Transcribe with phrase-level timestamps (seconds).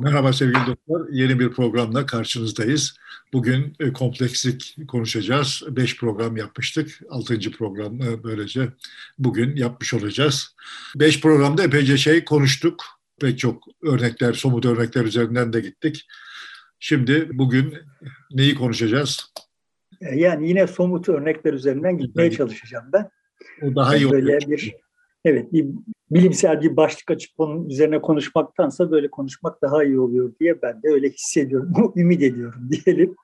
[0.00, 1.08] Merhaba sevgili dostlar.
[1.10, 2.96] Yeni bir programla karşınızdayız.
[3.32, 5.62] Bugün e, komplekslik konuşacağız.
[5.68, 7.00] Beş program yapmıştık.
[7.10, 8.68] Altıncı program böylece
[9.18, 10.56] bugün yapmış olacağız.
[10.96, 12.84] Beş programda epeyce şey konuştuk.
[13.20, 16.06] Pek çok örnekler, somut örnekler üzerinden de gittik.
[16.78, 17.74] Şimdi bugün
[18.30, 19.32] neyi konuşacağız?
[20.00, 23.10] E, yani yine somut örnekler üzerinden gitmeye çalışacağım ben.
[23.62, 24.10] O daha iyi.
[24.10, 24.74] Böyle bir
[25.24, 25.66] evet bir
[26.10, 30.88] bilimsel bir başlık açıp onun üzerine konuşmaktansa böyle konuşmak daha iyi oluyor diye ben de
[30.88, 33.16] öyle hissediyorum, ümit ediyorum diyelim.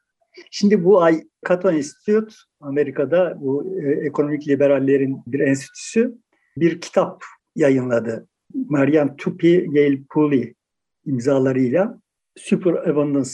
[0.51, 6.19] Şimdi bu ay Cato Institute Amerika'da bu e, ekonomik liberallerin bir enstitüsü
[6.57, 7.24] bir kitap
[7.57, 8.29] yayınladı.
[8.55, 10.55] Marian Tupi, Gail Pooley
[11.07, 12.01] imzalarıyla
[12.38, 13.30] Super Abundance,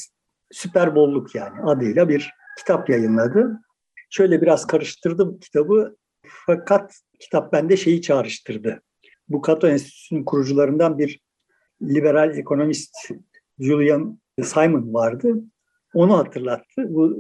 [0.52, 3.60] süper bolluk yani adıyla bir kitap yayınladı.
[4.10, 5.96] Şöyle biraz karıştırdım kitabı
[6.26, 8.82] fakat kitap bende şeyi çağrıştırdı
[9.28, 11.20] bu Cato Enstitüsü'nün kurucularından bir
[11.82, 12.94] liberal ekonomist
[13.58, 15.34] Julian Simon vardı.
[15.94, 16.94] Onu hatırlattı.
[16.94, 17.16] Bu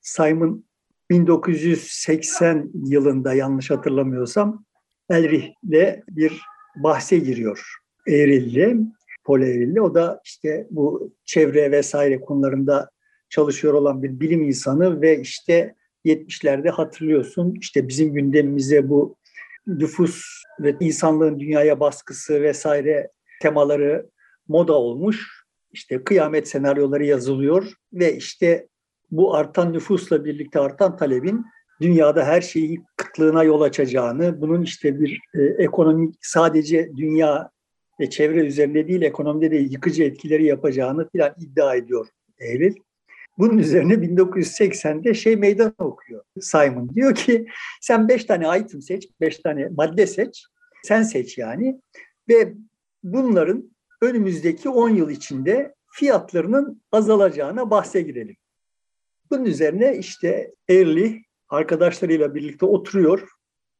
[0.00, 0.64] Simon
[1.10, 4.64] 1980 yılında yanlış hatırlamıyorsam
[5.10, 6.40] Elrich'le bir
[6.76, 7.74] bahse giriyor.
[8.08, 8.76] Eğril'le,
[9.24, 9.80] Paul Eğril'le.
[9.80, 12.90] O da işte bu çevre vesaire konularında
[13.28, 19.16] çalışıyor olan bir bilim insanı ve işte 70'lerde hatırlıyorsun işte bizim gündemimize bu
[19.66, 20.22] nüfus
[20.60, 23.10] ve insanlığın dünyaya baskısı vesaire
[23.42, 24.10] temaları
[24.48, 25.44] moda olmuş.
[25.72, 28.68] İşte kıyamet senaryoları yazılıyor ve işte
[29.10, 31.44] bu artan nüfusla birlikte artan talebin
[31.80, 37.50] dünyada her şeyi kıtlığına yol açacağını, bunun işte bir e, ekonomik sadece dünya
[38.00, 42.06] ve çevre üzerinde değil ekonomide de yıkıcı etkileri yapacağını filan iddia ediyor
[42.38, 42.74] Eylül.
[43.38, 46.94] Bunun üzerine 1980'de şey meydan okuyor Simon.
[46.94, 47.46] Diyor ki
[47.80, 50.44] sen beş tane item seç, beş tane madde seç.
[50.84, 51.80] Sen seç yani.
[52.28, 52.54] Ve
[53.02, 53.70] bunların
[54.02, 58.36] önümüzdeki 10 yıl içinde fiyatlarının azalacağına bahse girelim.
[59.30, 63.28] Bunun üzerine işte Early arkadaşlarıyla birlikte oturuyor.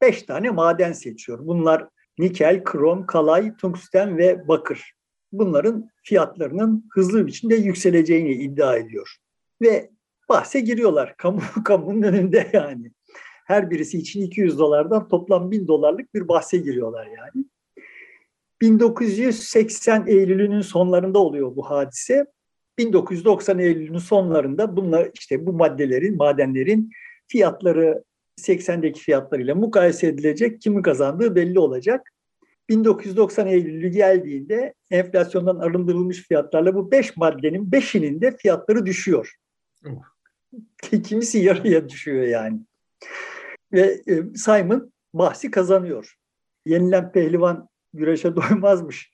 [0.01, 1.39] Beş tane maden seçiyor.
[1.47, 1.89] Bunlar
[2.19, 4.93] nikel, krom, kalay, tungsten ve bakır.
[5.33, 9.19] Bunların fiyatlarının hızlı bir biçimde yükseleceğini iddia ediyor
[9.63, 9.91] ve
[10.29, 11.17] bahse giriyorlar.
[11.19, 12.91] Kamu, kamunun önünde yani.
[13.47, 17.45] Her birisi için 200 dolardan toplam 1000 dolarlık bir bahse giriyorlar yani.
[18.61, 22.27] 1980 Eylül'ünün sonlarında oluyor bu hadise.
[22.79, 26.91] 1990 Eylül'ünün sonlarında bunlar işte bu maddelerin, madenlerin
[27.29, 28.05] fiyatları
[28.41, 30.61] 80'deki fiyatlarıyla mukayese edilecek.
[30.61, 32.11] Kimi kazandığı belli olacak.
[32.69, 39.35] 1990 Eylül'ü geldiğinde enflasyondan arındırılmış fiyatlarla bu 5 maddenin 5'inin de fiyatları düşüyor.
[41.05, 42.61] Kimisi yarıya düşüyor yani.
[43.73, 46.15] Ve e, Simon bahsi kazanıyor.
[46.67, 49.13] Yenilen pehlivan güreşe doymazmış.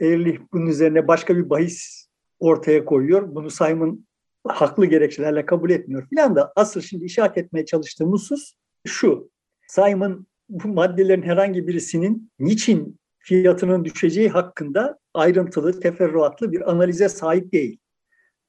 [0.00, 2.06] Early bunun üzerine başka bir bahis
[2.40, 3.34] ortaya koyuyor.
[3.34, 4.06] Bunu Simon
[4.48, 8.54] haklı gerekçelerle kabul etmiyor filan da asıl şimdi işaret etmeye çalıştığım husus
[8.86, 9.30] şu.
[9.68, 17.78] Simon bu maddelerin herhangi birisinin niçin fiyatının düşeceği hakkında ayrıntılı, teferruatlı bir analize sahip değil.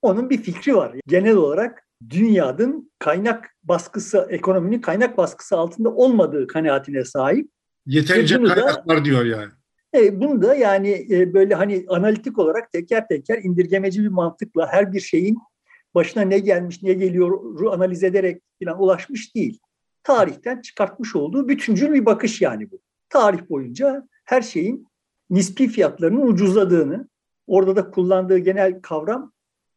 [0.04, 0.96] Onun bir fikri var.
[1.08, 7.50] Genel olarak dünyanın kaynak baskısı, ekonominin kaynak baskısı altında olmadığı kanaatine sahip.
[7.86, 9.52] Yeterince kaynak var diyor yani.
[9.96, 14.94] E, bunu da yani e, böyle hani analitik olarak teker teker indirgemeci bir mantıkla her
[14.94, 15.38] bir şeyin
[15.96, 19.60] başına ne gelmiş, ne geliyor analiz ederek falan ulaşmış değil.
[20.04, 22.80] Tarihten çıkartmış olduğu bütüncül bir bakış yani bu.
[23.10, 24.88] Tarih boyunca her şeyin
[25.30, 27.08] nispi fiyatlarının ucuzladığını,
[27.48, 29.33] orada da kullandığı genel kavram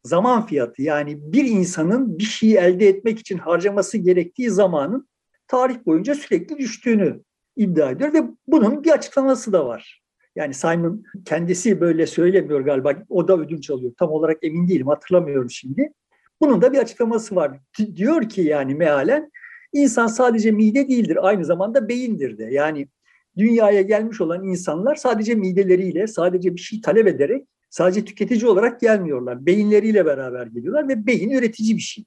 [0.06, 5.08] zaman fiyatı yani bir insanın bir şeyi elde etmek için harcaması gerektiği zamanın
[5.48, 7.20] tarih boyunca sürekli düştüğünü
[7.56, 10.02] iddia ediyor ve bunun bir açıklaması da var.
[10.36, 12.94] Yani Simon kendisi böyle söylemiyor galiba.
[13.08, 13.92] O da ödünç alıyor.
[13.98, 14.86] Tam olarak emin değilim.
[14.86, 15.92] Hatırlamıyorum şimdi.
[16.40, 17.60] Bunun da bir açıklaması var.
[17.96, 19.30] Diyor ki yani mealen
[19.72, 21.18] insan sadece mide değildir.
[21.20, 22.44] Aynı zamanda beyindir de.
[22.44, 22.88] Yani
[23.36, 29.46] dünyaya gelmiş olan insanlar sadece mideleriyle, sadece bir şey talep ederek Sadece tüketici olarak gelmiyorlar.
[29.46, 32.04] Beyinleriyle beraber geliyorlar ve beyin üretici bir şey.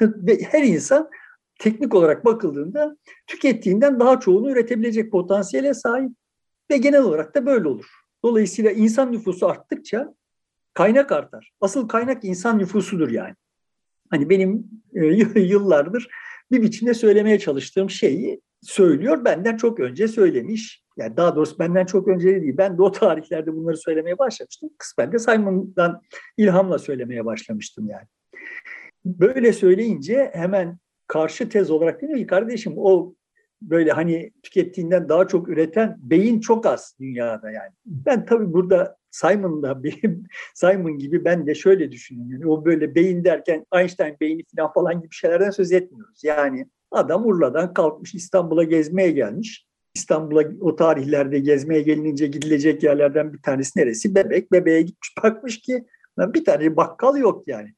[0.00, 1.10] ve her insan
[1.58, 2.96] teknik olarak bakıldığında
[3.26, 6.12] tükettiğinden daha çoğunu üretebilecek potansiyele sahip
[6.70, 7.86] ve genel olarak da böyle olur.
[8.24, 10.14] Dolayısıyla insan nüfusu arttıkça
[10.74, 11.52] kaynak artar.
[11.60, 13.34] Asıl kaynak insan nüfusudur yani.
[14.10, 16.08] Hani benim e, yıllardır
[16.50, 19.24] bir biçimde söylemeye çalıştığım şeyi söylüyor.
[19.24, 20.82] Benden çok önce söylemiş.
[21.00, 22.54] Yani daha doğrusu benden çok önce değil.
[22.56, 24.70] Ben de o tarihlerde bunları söylemeye başlamıştım.
[24.78, 26.00] Kısmen de Simon'dan
[26.36, 28.06] ilhamla söylemeye başlamıştım yani.
[29.04, 33.14] Böyle söyleyince hemen karşı tez olarak diyor ki kardeşim o
[33.62, 37.72] böyle hani tükettiğinden daha çok üreten beyin çok az dünyada yani.
[37.86, 40.24] Ben tabii burada Simon da benim
[40.54, 42.32] Simon gibi ben de şöyle düşünüyorum.
[42.32, 46.24] Yani o böyle beyin derken Einstein beyni falan falan gibi şeylerden söz etmiyoruz.
[46.24, 49.69] Yani adam Urla'dan kalkmış İstanbul'a gezmeye gelmiş.
[50.00, 54.14] İstanbul'a o tarihlerde gezmeye gelince gidilecek yerlerden bir tanesi neresi?
[54.14, 54.52] Bebek.
[54.52, 55.84] Bebeğe gitmiş bakmış ki
[56.18, 57.74] bir tane bakkal yok yani.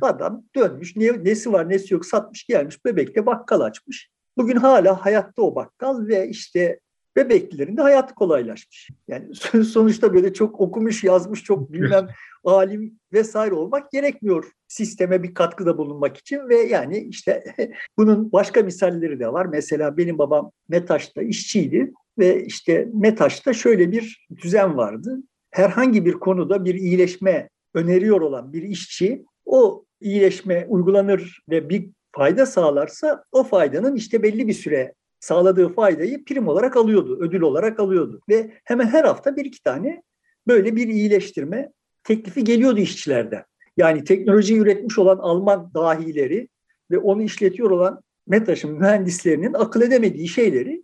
[0.00, 4.10] Adam dönmüş ne, nesi var nesi yok satmış gelmiş bebekte bakkal açmış.
[4.36, 6.80] Bugün hala hayatta o bakkal ve işte
[7.16, 8.90] bebeklilerin de hayatı kolaylaşmış.
[9.08, 12.08] Yani sonuçta böyle çok okumuş, yazmış, çok bilmem
[12.44, 17.44] alim vesaire olmak gerekmiyor sisteme bir katkıda bulunmak için ve yani işte
[17.98, 19.46] bunun başka misalleri de var.
[19.46, 25.18] Mesela benim babam Metaş'ta işçiydi ve işte Metaş'ta şöyle bir düzen vardı.
[25.50, 32.46] Herhangi bir konuda bir iyileşme öneriyor olan bir işçi o iyileşme uygulanır ve bir fayda
[32.46, 38.20] sağlarsa o faydanın işte belli bir süre sağladığı faydayı prim olarak alıyordu, ödül olarak alıyordu.
[38.28, 40.02] Ve hemen her hafta bir iki tane
[40.46, 41.72] böyle bir iyileştirme
[42.04, 43.44] teklifi geliyordu işçilerden.
[43.76, 46.48] Yani teknoloji üretmiş olan Alman dahileri
[46.90, 50.82] ve onu işletiyor olan Metaş'ın mühendislerinin akıl edemediği şeyleri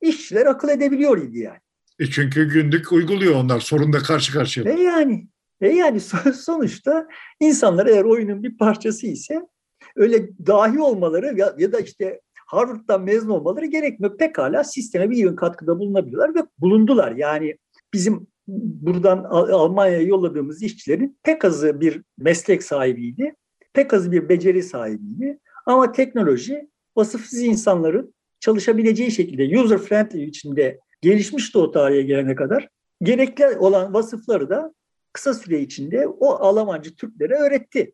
[0.00, 1.60] işçiler akıl edebiliyor idi yani.
[1.98, 4.72] E çünkü günlük uyguluyor onlar sorunla karşı karşıya.
[4.72, 5.26] E yani
[5.60, 6.00] e yani
[6.34, 7.08] sonuçta
[7.40, 9.42] insanlar eğer oyunun bir parçası ise
[9.96, 14.18] öyle dahi olmaları ya, ya da işte Harvard'dan mezun olmaları gerekmiyor.
[14.18, 17.12] Pekala sisteme bir yığın katkıda bulunabiliyorlar ve bulundular.
[17.12, 17.56] Yani
[17.92, 23.34] bizim buradan Almanya'ya yolladığımız işçilerin pek azı bir meslek sahibiydi.
[23.72, 25.38] Pek azı bir beceri sahibiydi.
[25.66, 32.68] Ama teknoloji vasıfsız insanların çalışabileceği şekilde user friendly içinde gelişmişti o tarihe gelene kadar.
[33.02, 34.74] Gerekli olan vasıfları da
[35.12, 37.92] kısa süre içinde o Almancı Türklere öğretti.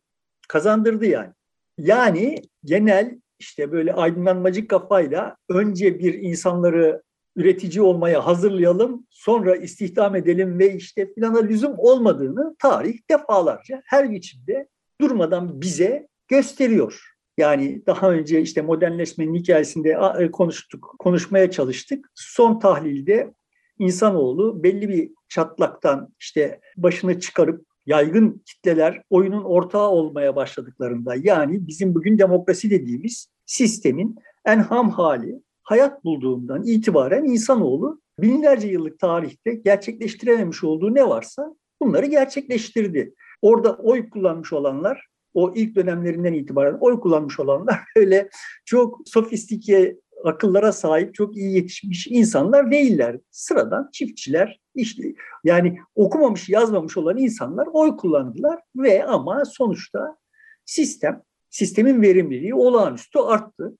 [0.48, 1.32] Kazandırdı yani.
[1.78, 7.02] Yani genel işte böyle aydınlanmacı kafayla önce bir insanları
[7.36, 14.68] üretici olmaya hazırlayalım, sonra istihdam edelim ve işte filana lüzum olmadığını tarih defalarca her biçimde
[15.00, 17.16] durmadan bize gösteriyor.
[17.38, 22.10] Yani daha önce işte modernleşmenin hikayesinde e, konuştuk, konuşmaya çalıştık.
[22.14, 23.34] Son tahlilde
[23.78, 31.94] insanoğlu belli bir çatlaktan işte başını çıkarıp yaygın kitleler oyunun ortağı olmaya başladıklarında yani bizim
[31.94, 40.64] bugün demokrasi dediğimiz sistemin en ham hali hayat bulduğundan itibaren insanoğlu binlerce yıllık tarihte gerçekleştirememiş
[40.64, 43.14] olduğu ne varsa bunları gerçekleştirdi.
[43.42, 48.28] Orada oy kullanmış olanlar o ilk dönemlerinden itibaren oy kullanmış olanlar öyle
[48.64, 53.18] çok sofistike akıllara sahip çok iyi yetişmiş insanlar değiller.
[53.30, 55.14] Sıradan çiftçiler işte
[55.44, 60.16] yani okumamış yazmamış olan insanlar oy kullandılar ve ama sonuçta
[60.64, 63.78] sistem sistemin verimliliği olağanüstü arttı.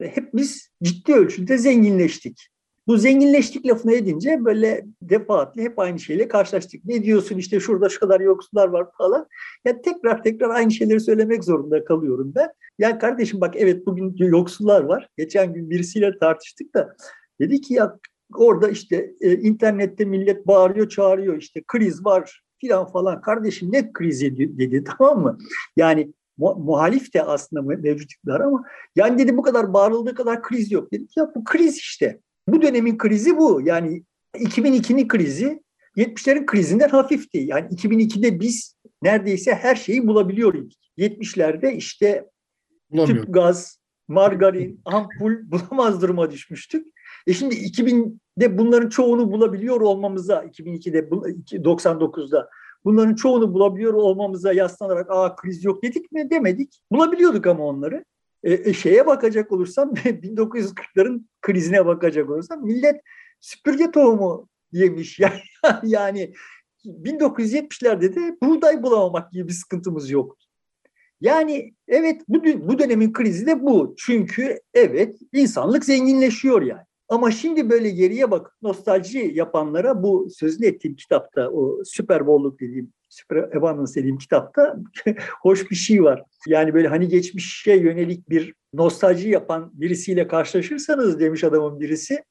[0.00, 2.48] Ve hep biz ciddi ölçüde zenginleştik.
[2.86, 6.84] Bu zenginleştik lafını edince böyle defaatle hep aynı şeyle karşılaştık.
[6.84, 9.26] Ne diyorsun işte şurada şu kadar yoksullar var falan.
[9.64, 12.48] Ya tekrar tekrar aynı şeyleri söylemek zorunda kalıyorum ben.
[12.78, 15.08] Ya kardeşim bak evet bugün yoksullar var.
[15.16, 16.96] Geçen gün birisiyle tartıştık da
[17.40, 17.98] dedi ki ya
[18.34, 23.20] orada işte e, internette millet bağırıyor çağırıyor işte kriz var filan falan.
[23.20, 25.38] Kardeşim ne krizi dedi tamam mı?
[25.76, 28.64] Yani muhalif de aslında mevcut iktidar ama
[28.96, 30.92] yani dedi bu kadar bağırıldığı kadar kriz yok.
[30.92, 32.20] Dedik ya bu kriz işte.
[32.48, 33.60] Bu dönemin krizi bu.
[33.64, 34.02] Yani
[34.34, 35.62] 2002'nin krizi
[35.96, 37.38] 70'lerin krizinden hafifti.
[37.38, 40.72] Yani 2002'de biz neredeyse her şeyi bulabiliyorduk.
[40.98, 42.26] 70'lerde işte
[43.06, 46.86] tüp gaz, margarin, ampul bulamaz duruma düşmüştük.
[47.26, 52.48] E şimdi 2000'de bunların çoğunu bulabiliyor olmamıza, 2002'de, 99'da
[52.84, 56.80] bunların çoğunu bulabiliyor olmamıza yaslanarak aa kriz yok dedik mi demedik.
[56.92, 58.04] Bulabiliyorduk ama onları.
[58.46, 63.00] E, e şeye bakacak olursam 1940'ların krizine bakacak olursam millet
[63.40, 65.20] süpürge tohumu yemiş.
[65.20, 65.40] Yani,
[65.82, 66.32] yani
[66.84, 70.46] 1970'lerde de buğday bulamamak gibi bir sıkıntımız yoktu.
[71.20, 73.94] Yani evet bu, bu dönemin krizi de bu.
[73.98, 76.84] Çünkü evet insanlık zenginleşiyor yani.
[77.08, 82.92] Ama şimdi böyle geriye bak nostalji yapanlara bu sözünü ettiğim kitapta o Super Bowl'luk dediğim
[83.16, 84.76] Super Abundance dediğim kitapta
[85.40, 86.22] hoş bir şey var.
[86.46, 92.24] Yani böyle hani geçmişe yönelik bir nostalji yapan birisiyle karşılaşırsanız demiş adamın birisi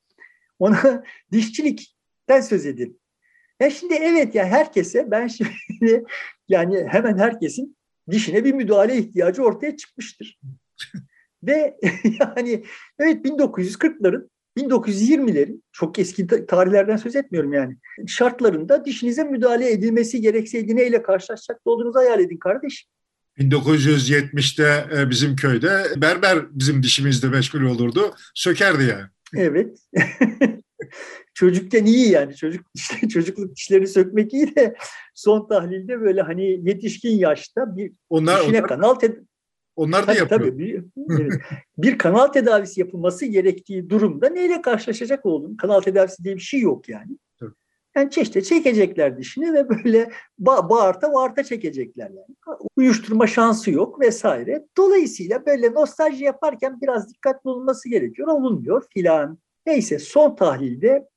[0.59, 3.01] ona dişçilikten söz edin.
[3.59, 5.51] Ya şimdi evet ya herkese ben şimdi
[6.47, 7.77] yani hemen herkesin
[8.11, 10.39] dişine bir müdahale ihtiyacı ortaya çıkmıştır.
[11.43, 11.77] Ve
[12.19, 12.63] yani
[12.99, 17.77] evet 1940'ların 1920'lerin çok eski tarihlerden söz etmiyorum yani.
[18.07, 22.85] Şartlarında dişinize müdahale edilmesi gerekseydi neyle karşılaşacak olduğunuzu hayal edin kardeş.
[23.37, 28.15] 1970'te e, bizim köyde berber bizim dişimizde meşgul olurdu.
[28.33, 29.05] Sökerdi yani.
[29.35, 29.77] Evet.
[31.33, 34.75] çocukken iyi yani çocuk işte çocukluk dişleri sökmek iyi de
[35.15, 39.25] son tahlilde böyle hani yetişkin yaşta bir onlar, dişine onlar, kanal ted-
[39.75, 40.39] onlar da tabii, yapıyor.
[40.39, 40.57] Tabii,
[40.97, 41.41] bir,
[41.77, 45.55] bir kanal tedavisi yapılması gerektiği durumda neyle karşılaşacak oldun?
[45.55, 47.17] Kanal tedavisi diye bir şey yok yani.
[47.39, 47.51] Tabii.
[47.95, 52.57] Yani işte çekecekler dişini ve böyle ba bağırta bağırta çekecekler yani.
[52.75, 54.65] Uyuşturma şansı yok vesaire.
[54.77, 58.27] Dolayısıyla böyle nostalji yaparken biraz dikkatli olunması gerekiyor.
[58.27, 59.39] Olunmuyor filan.
[59.65, 61.07] Neyse son tahlilde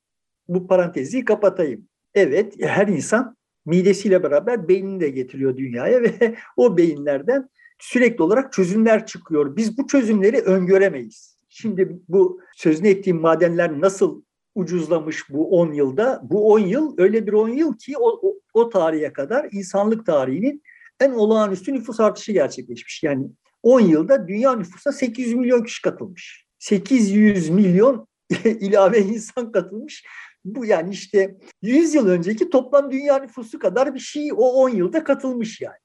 [0.49, 1.89] bu parantezi kapatayım.
[2.15, 3.37] Evet her insan
[3.67, 7.49] midesiyle beraber beynini de getiriyor dünyaya ve o beyinlerden
[7.79, 9.57] sürekli olarak çözümler çıkıyor.
[9.57, 11.39] Biz bu çözümleri öngöremeyiz.
[11.49, 14.23] Şimdi bu sözünü ettiğim madenler nasıl
[14.55, 16.21] ucuzlamış bu 10 yılda?
[16.23, 20.63] Bu 10 yıl öyle bir 10 yıl ki o, o, o tarihe kadar insanlık tarihinin
[21.01, 23.03] en olağanüstü nüfus artışı gerçekleşmiş.
[23.03, 23.27] Yani
[23.63, 26.47] 10 yılda dünya nüfusuna 800 milyon kişi katılmış.
[26.59, 28.09] 800 milyon
[28.45, 30.05] ilave insan katılmış.
[30.45, 35.05] Bu yani işte 100 yıl önceki toplam dünya nüfusu kadar bir şey o 10 yılda
[35.05, 35.79] katılmış yani.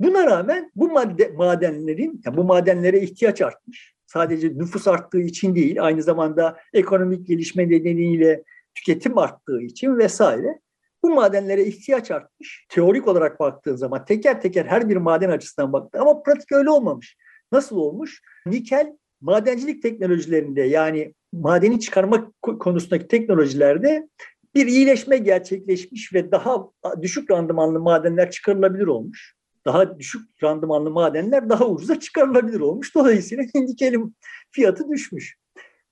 [0.00, 3.94] Buna rağmen bu madde, madenlerin, yani bu madenlere ihtiyaç artmış.
[4.06, 10.60] Sadece nüfus arttığı için değil, aynı zamanda ekonomik gelişme nedeniyle tüketim arttığı için vesaire.
[11.02, 12.66] Bu madenlere ihtiyaç artmış.
[12.68, 17.16] Teorik olarak baktığın zaman teker teker her bir maden açısından baktı ama pratik öyle olmamış.
[17.52, 18.22] Nasıl olmuş?
[18.46, 24.08] Nikel madencilik teknolojilerinde yani madeni çıkarma konusundaki teknolojilerde
[24.54, 26.68] bir iyileşme gerçekleşmiş ve daha
[27.02, 29.39] düşük randımanlı madenler çıkarılabilir olmuş.
[29.64, 32.94] Daha düşük randımanlı madenler daha ucuza çıkarılabilir olmuş.
[32.94, 34.16] Dolayısıyla nikelin
[34.50, 35.36] fiyatı düşmüş.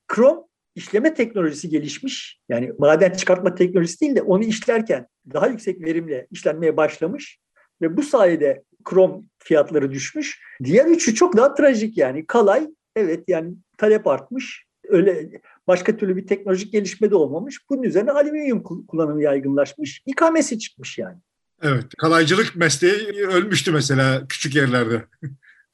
[0.08, 0.44] Krom
[0.75, 2.40] işleme teknolojisi gelişmiş.
[2.48, 7.38] Yani maden çıkartma teknolojisi değil de onu işlerken daha yüksek verimle işlenmeye başlamış.
[7.82, 10.40] Ve bu sayede krom fiyatları düşmüş.
[10.64, 12.26] Diğer üçü çok daha trajik yani.
[12.26, 14.64] Kalay evet yani talep artmış.
[14.88, 17.70] Öyle başka türlü bir teknolojik gelişme de olmamış.
[17.70, 20.02] Bunun üzerine alüminyum kullanımı yaygınlaşmış.
[20.06, 21.18] İkamesi çıkmış yani.
[21.62, 21.85] Evet.
[21.99, 25.05] Kalaycılık mesleği ölmüştü mesela küçük yerlerde.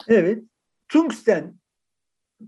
[0.08, 0.42] evet.
[0.88, 1.54] Tungsten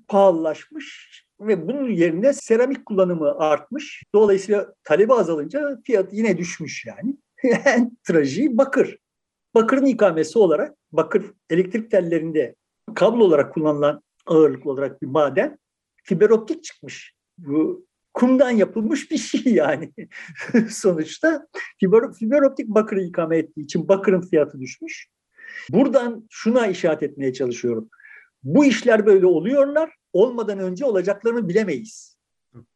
[0.09, 4.03] pahalılaşmış ve bunun yerine seramik kullanımı artmış.
[4.15, 7.17] Dolayısıyla talebi azalınca fiyat yine düşmüş yani.
[7.65, 8.99] en trajiği bakır.
[9.55, 12.55] Bakırın ikamesi olarak bakır elektrik tellerinde
[12.95, 15.59] kablo olarak kullanılan ağırlıklı olarak bir maden
[16.03, 17.15] fiber optik çıkmış.
[17.39, 17.86] Bu
[18.17, 19.93] kumdan yapılmış bir şey yani
[20.71, 21.47] sonuçta.
[21.81, 25.09] Fiber, fiber optik bakırı ikame ettiği için bakırın fiyatı düşmüş.
[25.71, 27.89] Buradan şuna işaret etmeye çalışıyorum.
[28.43, 29.95] Bu işler böyle oluyorlar.
[30.13, 32.17] Olmadan önce olacaklarını bilemeyiz.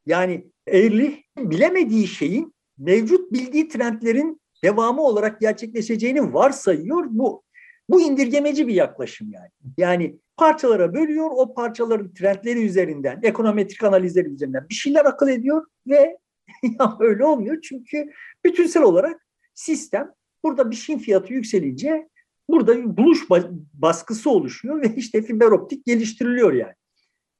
[0.06, 7.04] Yani Ehrlich bilemediği şeyin mevcut bildiği trendlerin devamı olarak gerçekleşeceğini varsayıyor.
[7.10, 7.42] Bu
[7.90, 9.50] bu indirgemeci bir yaklaşım yani.
[9.78, 16.18] Yani parçalara bölüyor, o parçaların trendleri üzerinden, ekonometrik analizleri üzerinden bir şeyler akıl ediyor ve
[16.62, 18.10] ya öyle olmuyor çünkü
[18.44, 20.12] bütünsel olarak sistem
[20.44, 22.08] burada bir şeyin fiyatı yükselince
[22.48, 23.30] burada bir buluş
[23.74, 26.74] baskısı oluşuyor ve işte fiber optik geliştiriliyor yani.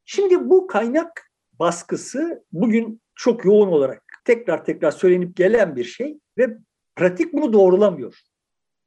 [0.05, 6.59] Şimdi bu kaynak baskısı bugün çok yoğun olarak tekrar tekrar söylenip gelen bir şey ve
[6.97, 8.19] pratik bunu doğrulamıyor.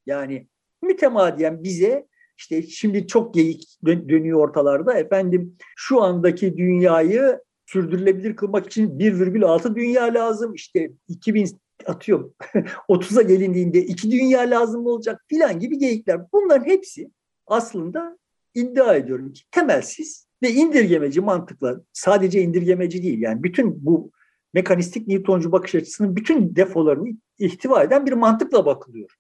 [0.06, 0.48] Yani
[0.84, 4.98] mütemadiyen bize işte şimdi çok geyik dönüyor ortalarda.
[4.98, 10.54] Efendim şu andaki dünyayı sürdürülebilir kılmak için 1,6 dünya lazım.
[10.54, 11.50] İşte 2000
[11.86, 12.34] atıyorum
[12.90, 16.22] 30'a gelindiğinde iki dünya lazım olacak filan gibi geyikler.
[16.34, 17.12] Bunların hepsi
[17.48, 18.18] aslında
[18.54, 24.12] iddia ediyorum ki temelsiz ve indirgemeci mantıkla sadece indirgemeci değil yani bütün bu
[24.54, 27.10] mekanistik Newtoncu bakış açısının bütün defolarını
[27.40, 29.18] ihtiva eden bir mantıkla bakılıyor.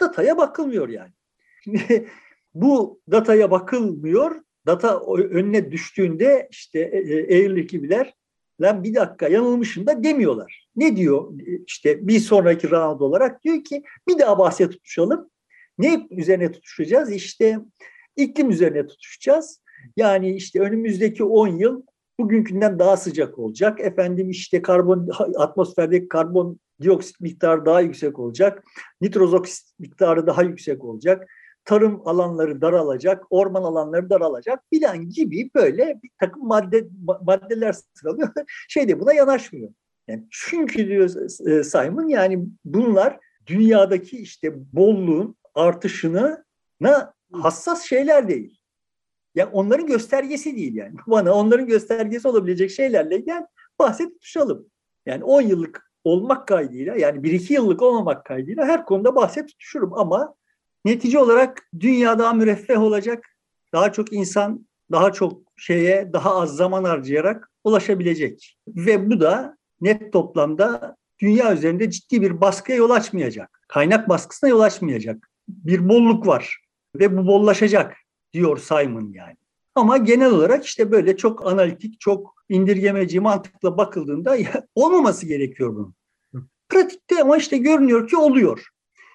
[0.00, 1.12] Dataya bakılmıyor yani.
[2.54, 4.42] bu dataya bakılmıyor.
[4.66, 6.80] Data önüne düştüğünde işte
[7.28, 8.14] Eğirli gibiler
[8.60, 10.68] lan bir dakika yanılmışım da demiyorlar.
[10.76, 11.32] Ne diyor
[11.66, 15.30] işte bir sonraki round olarak diyor ki bir daha bahse tutuşalım.
[15.78, 17.12] Ne üzerine tutuşacağız?
[17.12, 17.58] İşte
[18.16, 19.62] iklim üzerine tutuşacağız.
[19.96, 21.82] Yani işte önümüzdeki 10 yıl
[22.20, 23.80] bugünkünden daha sıcak olacak.
[23.80, 28.64] Efendim işte karbon atmosferdeki karbon dioksit miktarı daha yüksek olacak.
[29.00, 31.28] Nitroz oksit miktarı daha yüksek olacak
[31.64, 36.88] tarım alanları daralacak, orman alanları daralacak filan gibi böyle bir takım madde
[37.22, 38.28] maddeler sıralıyor.
[38.68, 39.70] Şey de buna yanaşmıyor.
[40.08, 41.10] Yani çünkü diyor
[41.48, 46.44] e, Simon yani bunlar dünyadaki işte bolluğun artışına
[47.32, 48.60] hassas şeyler değil.
[49.34, 50.94] Yani onların göstergesi değil yani.
[51.06, 53.46] Bana onların göstergesi olabilecek şeylerle gel
[53.78, 54.66] bahset tutuşalım.
[55.06, 60.34] Yani 10 yıllık olmak kaydıyla yani 1-2 yıllık olmamak kaydıyla her konuda bahset tutuşurum ama
[60.84, 63.24] Netice olarak dünya daha müreffeh olacak.
[63.72, 68.58] Daha çok insan daha çok şeye daha az zaman harcayarak ulaşabilecek.
[68.68, 73.60] Ve bu da net toplamda dünya üzerinde ciddi bir baskıya yol açmayacak.
[73.68, 75.30] Kaynak baskısına yol açmayacak.
[75.48, 76.58] Bir bolluk var
[76.94, 77.96] ve bu bollaşacak
[78.32, 79.36] diyor Simon yani.
[79.74, 84.36] Ama genel olarak işte böyle çok analitik, çok indirgemeci mantıkla bakıldığında
[84.74, 85.94] olmaması gerekiyor bunun.
[86.68, 88.66] Pratikte ama işte görünüyor ki oluyor.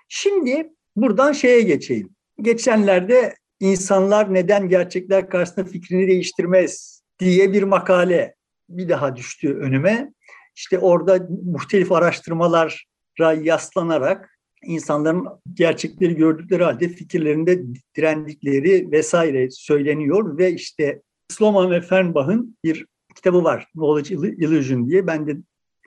[0.07, 2.09] Şimdi buradan şeye geçeyim.
[2.41, 8.35] Geçenlerde insanlar neden gerçekler karşısında fikrini değiştirmez diye bir makale
[8.69, 10.13] bir daha düştü önüme.
[10.55, 14.34] İşte orada muhtelif araştırmalara yaslanarak
[14.65, 17.63] insanların gerçekleri gördükleri halde fikirlerinde
[17.97, 25.07] direndikleri vesaire söyleniyor ve işte Sloman ve Fernbach'ın bir kitabı var Knowledge Illusion diye.
[25.07, 25.37] Ben de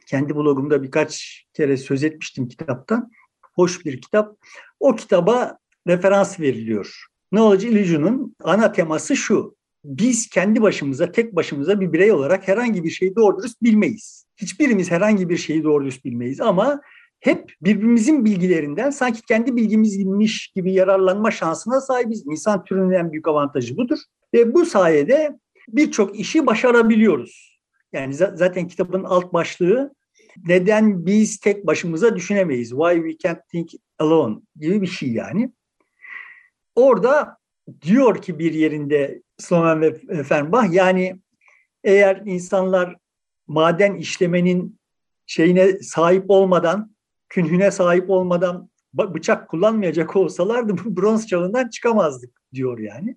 [0.07, 3.11] kendi blogumda birkaç kere söz etmiştim kitaptan.
[3.55, 4.37] Hoş bir kitap.
[4.81, 7.05] O kitaba referans veriliyor.
[7.31, 9.57] Knowledge Illusion'un ana teması şu.
[9.85, 14.27] Biz kendi başımıza, tek başımıza bir birey olarak herhangi bir şeyi doğru dürüst bilmeyiz.
[14.37, 16.81] Hiçbirimiz herhangi bir şeyi doğru dürüst bilmeyiz ama
[17.21, 22.27] hep birbirimizin bilgilerinden sanki kendi bilgimizmiş gibi yararlanma şansına sahibiz.
[22.27, 23.99] İnsan türünün en büyük avantajı budur.
[24.35, 27.61] Ve bu sayede birçok işi başarabiliyoruz.
[27.93, 29.95] Yani zaten kitabın alt başlığı
[30.47, 32.69] neden biz tek başımıza düşünemeyiz?
[32.71, 35.53] Why we can't think alone gibi bir şey yani.
[36.75, 37.37] Orada
[37.83, 41.21] diyor ki bir yerinde Sloman ve Fernbach yani
[41.85, 42.97] eğer insanlar
[43.47, 44.79] maden işlemenin
[45.27, 46.95] şeyine sahip olmadan,
[47.29, 53.17] künhüne sahip olmadan bıçak kullanmayacak olsalardı bu bronz çağından çıkamazdık diyor yani.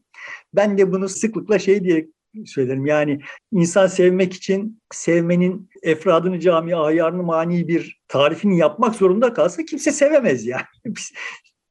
[0.54, 2.08] Ben de bunu sıklıkla şey diye
[2.46, 2.86] söylerim.
[2.86, 9.92] Yani insan sevmek için sevmenin efradını cami ayarını mani bir tarifini yapmak zorunda kalsa kimse
[9.92, 10.64] sevemez yani.
[10.86, 11.12] Biz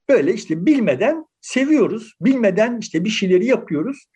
[0.09, 2.15] böyle işte bilmeden seviyoruz.
[2.21, 4.07] Bilmeden işte bir şeyleri yapıyoruz.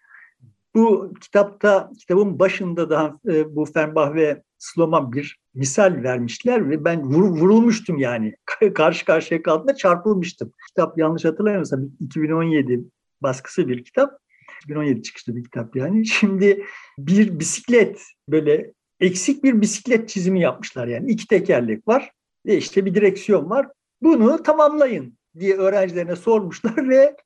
[0.75, 7.03] Bu kitapta, kitabın başında da e, bu Fernbach ve Sloman bir misal vermişler ve ben
[7.03, 8.35] vur, vurulmuştum yani.
[8.75, 10.53] Karşı karşıya kaldığında çarpılmıştım.
[10.69, 12.81] Kitap yanlış hatırlamıyorsam 2017
[13.21, 14.19] baskısı bir kitap.
[14.65, 16.07] 2017 çıkışlı bir kitap yani.
[16.21, 16.65] Şimdi
[16.99, 21.11] bir bisiklet böyle eksik bir bisiklet çizimi yapmışlar yani.
[21.11, 22.11] iki tekerlek var
[22.47, 23.69] ve işte bir direksiyon var.
[24.03, 27.17] Bunu tamamlayın diye öğrencilerine sormuşlar ve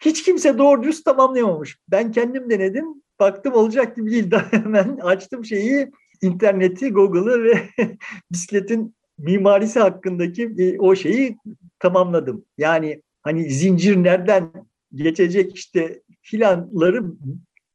[0.00, 1.78] hiç kimse doğru düz tamamlayamamış.
[1.88, 2.86] Ben kendim denedim.
[3.20, 4.30] Baktım olacak gibi değil.
[4.30, 5.90] Daha hemen açtım şeyi,
[6.22, 7.68] interneti, Google'ı ve
[8.32, 11.36] bisikletin mimarisi hakkındaki o şeyi
[11.78, 12.44] tamamladım.
[12.58, 14.52] Yani hani zincir nereden
[14.94, 17.04] geçecek işte filanları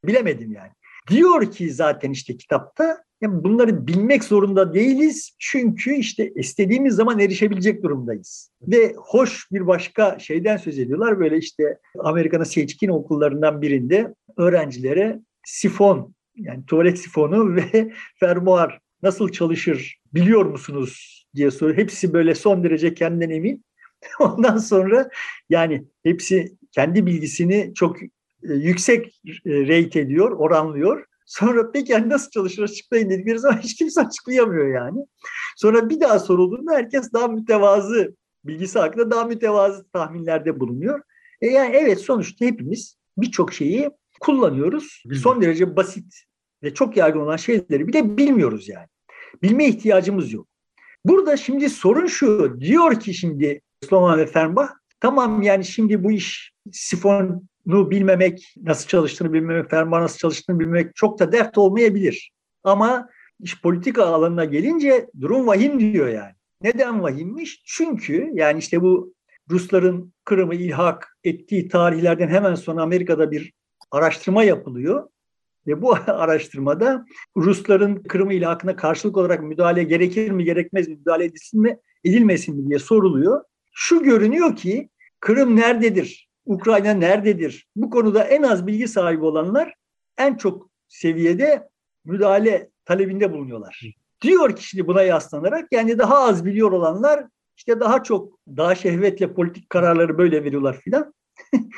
[0.06, 0.72] bilemedim yani.
[1.10, 7.84] Diyor ki zaten işte kitapta yani bunları bilmek zorunda değiliz çünkü işte istediğimiz zaman erişebilecek
[7.84, 8.52] durumdayız.
[8.62, 11.20] Ve hoş bir başka şeyden söz ediyorlar.
[11.20, 20.02] Böyle işte Amerika'nın seçkin okullarından birinde öğrencilere sifon yani tuvalet sifonu ve fermuar nasıl çalışır
[20.14, 21.78] biliyor musunuz diye soruyor.
[21.78, 23.66] Hepsi böyle son derece kendinden emin.
[24.20, 25.10] Ondan sonra
[25.50, 28.08] yani hepsi kendi bilgisini çok e,
[28.44, 31.06] yüksek e, rate ediyor, oranlıyor.
[31.26, 35.06] Sonra peki yani nasıl çalışır açıklayın dedikleri zaman hiç kimse açıklayamıyor yani.
[35.58, 41.02] Sonra bir daha sorulduğunda herkes daha mütevazı bilgisi hakkında daha mütevazı tahminlerde bulunuyor.
[41.42, 45.04] E yani evet sonuçta hepimiz birçok şeyi kullanıyoruz.
[45.24, 46.24] Son derece basit
[46.64, 48.88] ve çok yaygın olan şeyleri bile bilmiyoruz yani.
[49.44, 50.48] Bilme ihtiyacımız yok.
[51.06, 52.58] Burada şimdi sorun şu.
[52.60, 59.34] Diyor ki şimdi Sloman ve Fernbach tamam yani şimdi bu iş sifonu bilmemek, nasıl çalıştığını
[59.34, 62.32] bilmemek, fermuar nasıl çalıştığını bilmemek çok da dert olmayabilir.
[62.64, 66.34] Ama iş politika alanına gelince durum vahim diyor yani.
[66.62, 67.62] Neden vahimmiş?
[67.66, 69.14] Çünkü yani işte bu
[69.50, 73.54] Rusların Kırım'ı ilhak ettiği tarihlerden hemen sonra Amerika'da bir
[73.92, 75.10] araştırma yapılıyor.
[75.68, 77.06] Ve bu araştırmada
[77.38, 82.70] Rusların Kırım ilhakına karşılık olarak müdahale gerekir mi gerekmez mi, müdahale edilsin mi edilmesin mi
[82.70, 83.44] diye soruluyor.
[83.74, 86.30] Şu görünüyor ki Kırım nerededir?
[86.46, 87.68] Ukrayna nerededir?
[87.76, 89.74] Bu konuda en az bilgi sahibi olanlar
[90.18, 91.70] en çok seviyede
[92.06, 93.82] müdahale talebinde bulunuyorlar.
[94.22, 97.26] Diyor ki şimdi buna yaslanarak yani daha az biliyor olanlar
[97.58, 101.14] işte daha çok daha şehvetle politik kararları böyle veriyorlar filan.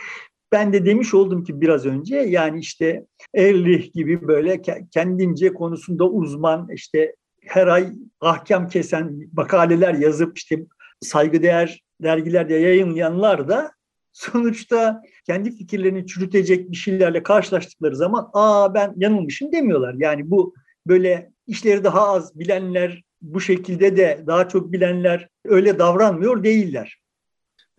[0.51, 6.67] ben de demiş oldum ki biraz önce yani işte Erlich gibi böyle kendince konusunda uzman
[6.73, 7.89] işte her ay
[8.21, 10.65] ahkam kesen makaleler yazıp işte
[11.01, 13.71] saygıdeğer dergilerde yayınlayanlar da
[14.11, 19.95] sonuçta kendi fikirlerini çürütecek bir şeylerle karşılaştıkları zaman aa ben yanılmışım demiyorlar.
[19.97, 20.53] Yani bu
[20.87, 26.98] böyle işleri daha az bilenler bu şekilde de daha çok bilenler öyle davranmıyor değiller.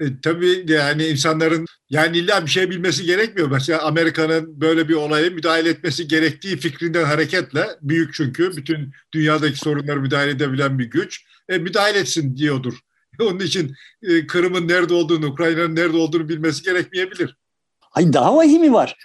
[0.01, 3.51] E, tabii yani insanların yani illa bir şey bilmesi gerekmiyor.
[3.51, 10.01] Mesela Amerika'nın böyle bir olaya müdahale etmesi gerektiği fikrinden hareketle büyük çünkü bütün dünyadaki sorunları
[10.01, 12.79] müdahale edebilen bir güç e, müdahale etsin diyordur.
[13.21, 17.37] Onun için e, Kırım'ın nerede olduğunu, Ukrayna'nın nerede olduğunu bilmesi gerekmeyebilir.
[17.81, 18.97] Hayır daha vahimi var.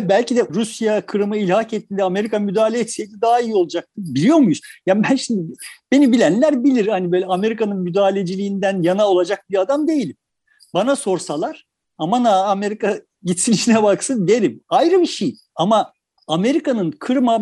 [0.00, 3.90] Belki de Rusya Kırım'ı ilhak ettiğinde Amerika müdahale etseydi daha iyi olacaktı.
[3.96, 4.60] Biliyor muyuz?
[4.86, 5.52] Ya ben şimdi
[5.92, 6.86] beni bilenler bilir.
[6.86, 10.16] Hani böyle Amerika'nın müdahaleciliğinden yana olacak bir adam değilim.
[10.74, 11.66] Bana sorsalar
[11.98, 14.64] aman ha Amerika gitsin işine baksın derim.
[14.68, 15.36] Ayrı bir şey.
[15.54, 15.92] Ama
[16.26, 17.40] Amerika'nın Kırım'a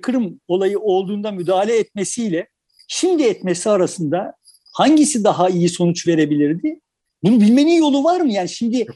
[0.00, 2.48] Kırım olayı olduğunda müdahale etmesiyle
[2.88, 4.34] şimdi etmesi arasında
[4.72, 6.80] hangisi daha iyi sonuç verebilirdi?
[7.22, 8.32] Bunu bilmenin yolu var mı?
[8.32, 8.86] Yani şimdi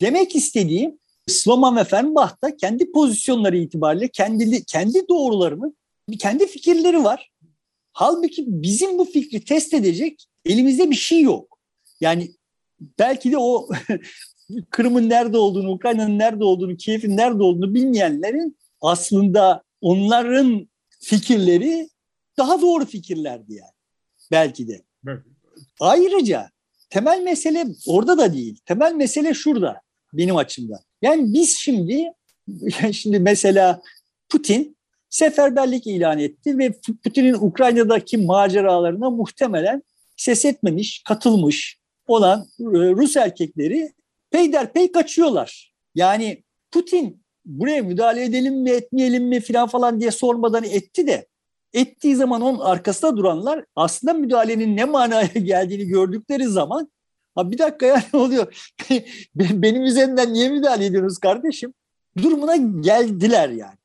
[0.00, 5.74] demek istediğim Sloman ve Fernbach da kendi pozisyonları itibariyle kendi, kendi doğrularını,
[6.18, 7.30] kendi fikirleri var.
[7.92, 11.58] Halbuki bizim bu fikri test edecek elimizde bir şey yok.
[12.00, 12.30] Yani
[12.98, 13.68] belki de o
[14.70, 20.68] Kırım'ın nerede olduğunu, Ukrayna'nın nerede olduğunu, Kiev'in nerede olduğunu bilmeyenlerin aslında onların
[21.00, 21.88] fikirleri
[22.38, 23.72] daha doğru fikirlerdi yani.
[24.30, 24.82] Belki de.
[25.80, 26.50] Ayrıca
[26.90, 28.60] temel mesele orada da değil.
[28.66, 29.80] Temel mesele şurada
[30.12, 30.78] benim açımdan.
[31.02, 32.12] Yani biz şimdi
[32.92, 33.82] şimdi mesela
[34.28, 34.76] Putin
[35.10, 36.72] seferberlik ilan etti ve
[37.04, 39.82] Putin'in Ukrayna'daki maceralarına muhtemelen
[40.16, 41.79] ses etmemiş, katılmış
[42.10, 43.92] olan e, Rus erkekleri
[44.30, 45.74] peyderpey kaçıyorlar.
[45.94, 51.26] Yani Putin buraya müdahale edelim mi etmeyelim mi falan falan diye sormadan etti de
[51.72, 56.90] ettiği zaman onun arkasında duranlar aslında müdahalenin ne manaya geldiğini gördükleri zaman
[57.34, 58.72] ha bir dakika ya ne oluyor?
[59.34, 61.74] Benim üzerinden niye müdahale ediyorsunuz kardeşim?
[62.22, 63.80] Durumuna geldiler yani.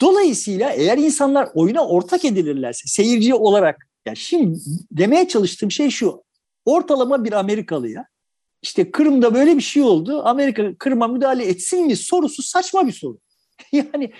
[0.00, 4.58] Dolayısıyla eğer insanlar oyuna ortak edilirlerse seyirci olarak yani şimdi
[4.92, 6.22] demeye çalıştığım şey şu.
[6.64, 8.06] Ortalama bir Amerikalıya
[8.62, 10.22] işte Kırım'da böyle bir şey oldu.
[10.24, 13.18] Amerika Kırım'a müdahale etsin mi sorusu saçma bir soru.
[13.72, 14.12] yani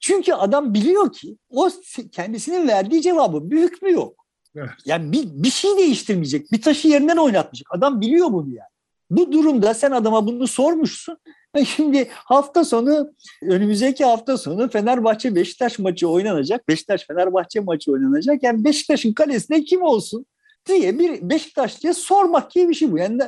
[0.00, 1.70] çünkü adam biliyor ki o
[2.12, 4.26] kendisinin verdiği cevabı büyük mü yok.
[4.56, 4.70] Evet.
[4.84, 6.52] Yani bir, bir şey değiştirmeyecek.
[6.52, 7.68] Bir taşı yerinden oynatmayacak.
[7.70, 8.68] Adam biliyor bunu yani.
[9.10, 11.18] Bu durumda sen adama bunu sormuşsun.
[11.66, 16.68] Şimdi hafta sonu önümüzdeki hafta sonu Fenerbahçe Beşiktaş maçı oynanacak.
[16.68, 18.42] Beşiktaş Fenerbahçe maçı oynanacak.
[18.42, 20.26] Yani Beşiktaş'ın kalesine kim olsun
[20.66, 22.98] diye bir Beşiktaş diye sormak gibi bir şey bu.
[22.98, 23.22] Yani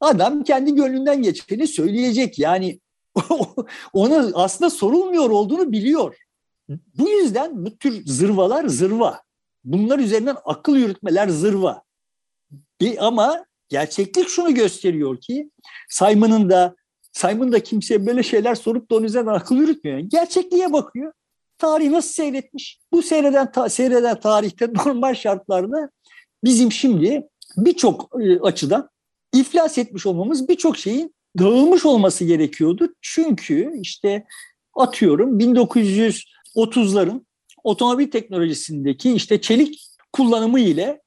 [0.00, 2.38] adam kendi gönlünden geçeni söyleyecek.
[2.38, 2.80] Yani
[3.92, 6.16] ona aslında sorulmuyor olduğunu biliyor.
[6.68, 9.22] Bu yüzden bu tür zırvalar zırva.
[9.64, 11.82] Bunlar üzerinden akıl yürütmeler zırva.
[12.80, 15.50] Bir, ama gerçeklik şunu gösteriyor ki
[15.88, 16.74] Simon'ın da
[17.14, 19.98] Simon da kimseye böyle şeyler sorup da onun üzerinden akıl yürütmüyor.
[19.98, 21.12] Yani gerçekliğe bakıyor.
[21.58, 22.80] Tarih nasıl seyretmiş?
[22.92, 25.90] Bu seyreden, ta, seyreden tarihte normal şartlarda
[26.44, 28.88] bizim şimdi birçok e, açıdan
[29.34, 32.94] iflas etmiş olmamız birçok şeyin dağılmış olması gerekiyordu.
[33.02, 34.24] Çünkü işte
[34.76, 37.24] atıyorum 1930'ların
[37.64, 39.80] otomobil teknolojisindeki işte çelik
[40.12, 41.00] kullanımı ile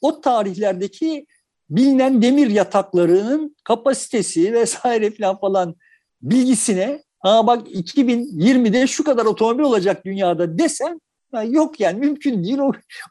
[0.00, 1.26] o tarihlerdeki
[1.70, 5.74] bilinen demir yataklarının kapasitesi vesaire falan falan
[6.22, 11.00] bilgisine ha bak 2020'de şu kadar otomobil olacak dünyada desen
[11.48, 12.58] yok yani mümkün değil.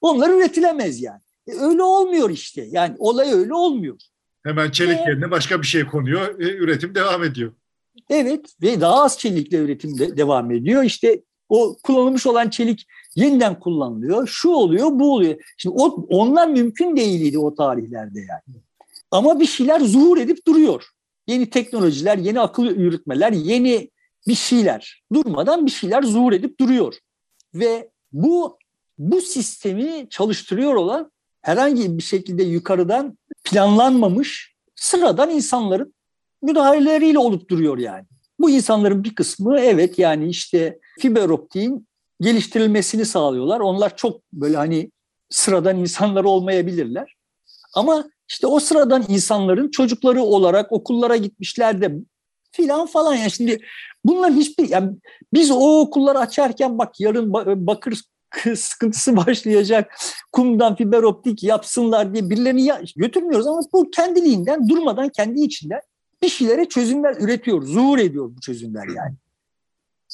[0.01, 1.21] Onlar üretilemez yani.
[1.47, 2.67] E, öyle olmuyor işte.
[2.71, 3.97] Yani olay öyle olmuyor.
[4.43, 6.39] Hemen çelik ve, yerine başka bir şey konuyor.
[6.39, 7.53] E, üretim devam ediyor.
[8.09, 10.83] Evet ve daha az çelikle üretim de devam ediyor.
[10.83, 14.27] İşte o kullanılmış olan çelik yeniden kullanılıyor.
[14.27, 15.35] Şu oluyor, bu oluyor.
[15.57, 18.61] Şimdi o, onlar mümkün değildi o tarihlerde yani.
[19.11, 20.83] Ama bir şeyler zuhur edip duruyor.
[21.27, 23.89] Yeni teknolojiler, yeni akıl yürütmeler, yeni
[24.27, 25.03] bir şeyler.
[25.13, 26.95] Durmadan bir şeyler zuhur edip duruyor.
[27.53, 28.57] Ve bu
[28.97, 31.11] bu sistemi çalıştırıyor olan
[31.43, 35.93] herhangi bir şekilde yukarıdan planlanmamış sıradan insanların
[36.41, 38.05] müdahaleleriyle olup duruyor yani.
[38.39, 41.87] Bu insanların bir kısmı evet yani işte fiber optiğin
[42.21, 43.59] geliştirilmesini sağlıyorlar.
[43.59, 44.91] Onlar çok böyle hani
[45.29, 47.15] sıradan insanlar olmayabilirler.
[47.75, 51.93] Ama işte o sıradan insanların çocukları olarak okullara gitmişler de
[52.51, 53.59] filan falan yani şimdi
[54.05, 54.95] bunlar hiçbir yani
[55.33, 57.33] biz o okulları açarken bak yarın
[57.67, 58.01] bakır
[58.55, 59.95] sıkıntısı başlayacak.
[60.31, 65.81] Kumdan fiber optik yapsınlar diye birilerini götürmüyoruz ama bu kendiliğinden durmadan kendi içinden
[66.21, 69.15] bir şeylere çözümler üretiyor, zuhur ediyor bu çözümler yani.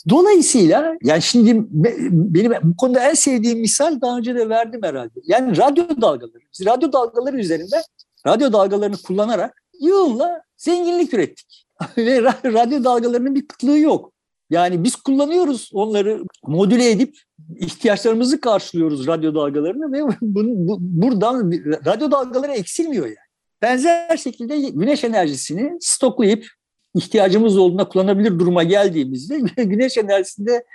[0.09, 1.65] Dolayısıyla yani şimdi
[2.11, 5.19] benim bu konuda en sevdiğim misal daha önce de verdim herhalde.
[5.23, 6.43] Yani radyo dalgaları.
[6.53, 7.81] Biz radyo dalgaları üzerinde
[8.27, 11.65] radyo dalgalarını kullanarak yığınla zenginlik ürettik.
[11.97, 14.13] Ve radyo dalgalarının bir kıtlığı yok.
[14.49, 17.17] Yani biz kullanıyoruz onları modüle edip
[17.55, 21.51] ihtiyaçlarımızı karşılıyoruz radyo dalgalarını ve bu, bu, buradan
[21.85, 23.29] radyo dalgaları eksilmiyor yani.
[23.61, 26.47] Benzer şekilde güneş enerjisini stoklayıp
[26.95, 30.65] ihtiyacımız olduğunda kullanabilir duruma geldiğimizde güneş enerjisinde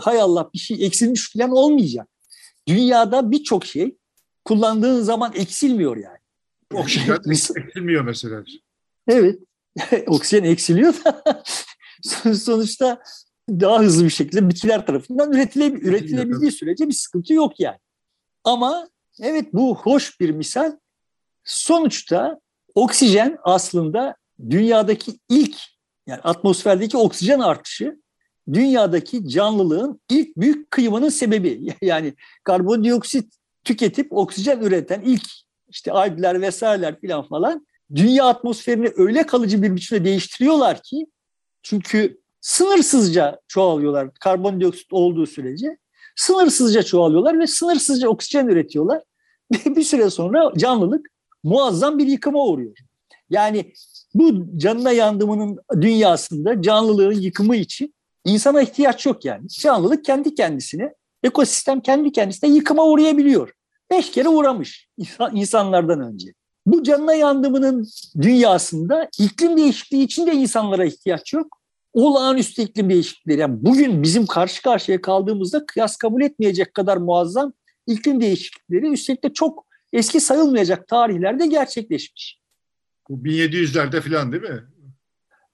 [0.00, 2.08] hay Allah bir şey eksilmiş falan olmayacak.
[2.68, 3.96] Dünyada birçok şey
[4.44, 6.18] kullandığın zaman eksilmiyor yani.
[6.74, 8.44] Oksijen eksilmiyor mesela.
[9.08, 9.38] Evet.
[10.06, 11.22] Oksijen eksiliyor da
[12.34, 13.02] sonuçta
[13.48, 17.78] daha hızlı bir şekilde bitkiler tarafından üretile, üretilebildiği sürece bir sıkıntı yok yani.
[18.44, 18.88] Ama
[19.20, 20.76] evet bu hoş bir misal.
[21.44, 22.40] Sonuçta
[22.74, 24.16] oksijen aslında
[24.50, 25.56] dünyadaki ilk
[26.06, 28.00] yani atmosferdeki oksijen artışı
[28.52, 31.76] dünyadaki canlılığın ilk büyük kıyımının sebebi.
[31.82, 33.34] Yani karbondioksit
[33.64, 35.24] tüketip oksijen üreten ilk
[35.68, 41.06] işte algler vesaireler filan falan dünya atmosferini öyle kalıcı bir biçimde değiştiriyorlar ki
[41.62, 45.78] çünkü sınırsızca çoğalıyorlar karbondioksit olduğu sürece
[46.16, 49.02] sınırsızca çoğalıyorlar ve sınırsızca oksijen üretiyorlar.
[49.66, 51.06] bir süre sonra canlılık
[51.42, 52.76] muazzam bir yıkıma uğruyor.
[53.30, 53.72] Yani
[54.14, 57.94] bu canına yandımının dünyasında canlılığın yıkımı için
[58.24, 59.48] insana ihtiyaç yok yani.
[59.48, 63.52] Canlılık kendi kendisine, ekosistem kendi kendisine yıkıma uğrayabiliyor.
[63.90, 64.88] Beş kere uğramış
[65.32, 66.32] insanlardan önce.
[66.66, 67.88] Bu canına yandımının
[68.20, 71.60] dünyasında iklim değişikliği için de insanlara ihtiyaç yok.
[71.92, 73.40] Olağanüstü iklim değişiklikleri.
[73.40, 77.52] Yani bugün bizim karşı karşıya kaldığımızda kıyas kabul etmeyecek kadar muazzam
[77.86, 82.40] iklim değişiklikleri üstelik de çok eski sayılmayacak tarihlerde gerçekleşmiş.
[83.08, 84.62] Bu 1700'lerde falan değil mi?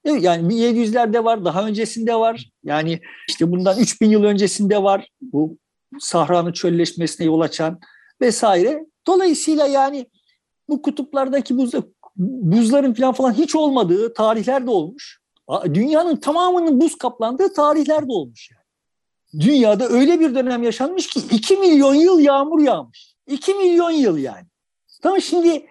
[0.05, 2.51] Evet, yani 1700'lerde var, daha öncesinde var.
[2.64, 5.09] Yani işte bundan 3000 yıl öncesinde var.
[5.21, 5.59] Bu
[6.01, 7.81] Sahra'nın çölleşmesine yol açan
[8.21, 8.87] vesaire.
[9.07, 10.07] Dolayısıyla yani
[10.69, 11.73] bu kutuplardaki buz,
[12.17, 15.21] buzların falan falan hiç olmadığı tarihler de olmuş.
[15.65, 18.67] Dünyanın tamamının buz kaplandığı tarihler de olmuş yani.
[19.47, 23.15] Dünyada öyle bir dönem yaşanmış ki 2 milyon yıl yağmur yağmış.
[23.27, 24.47] 2 milyon yıl yani.
[25.03, 25.67] Tamam şimdi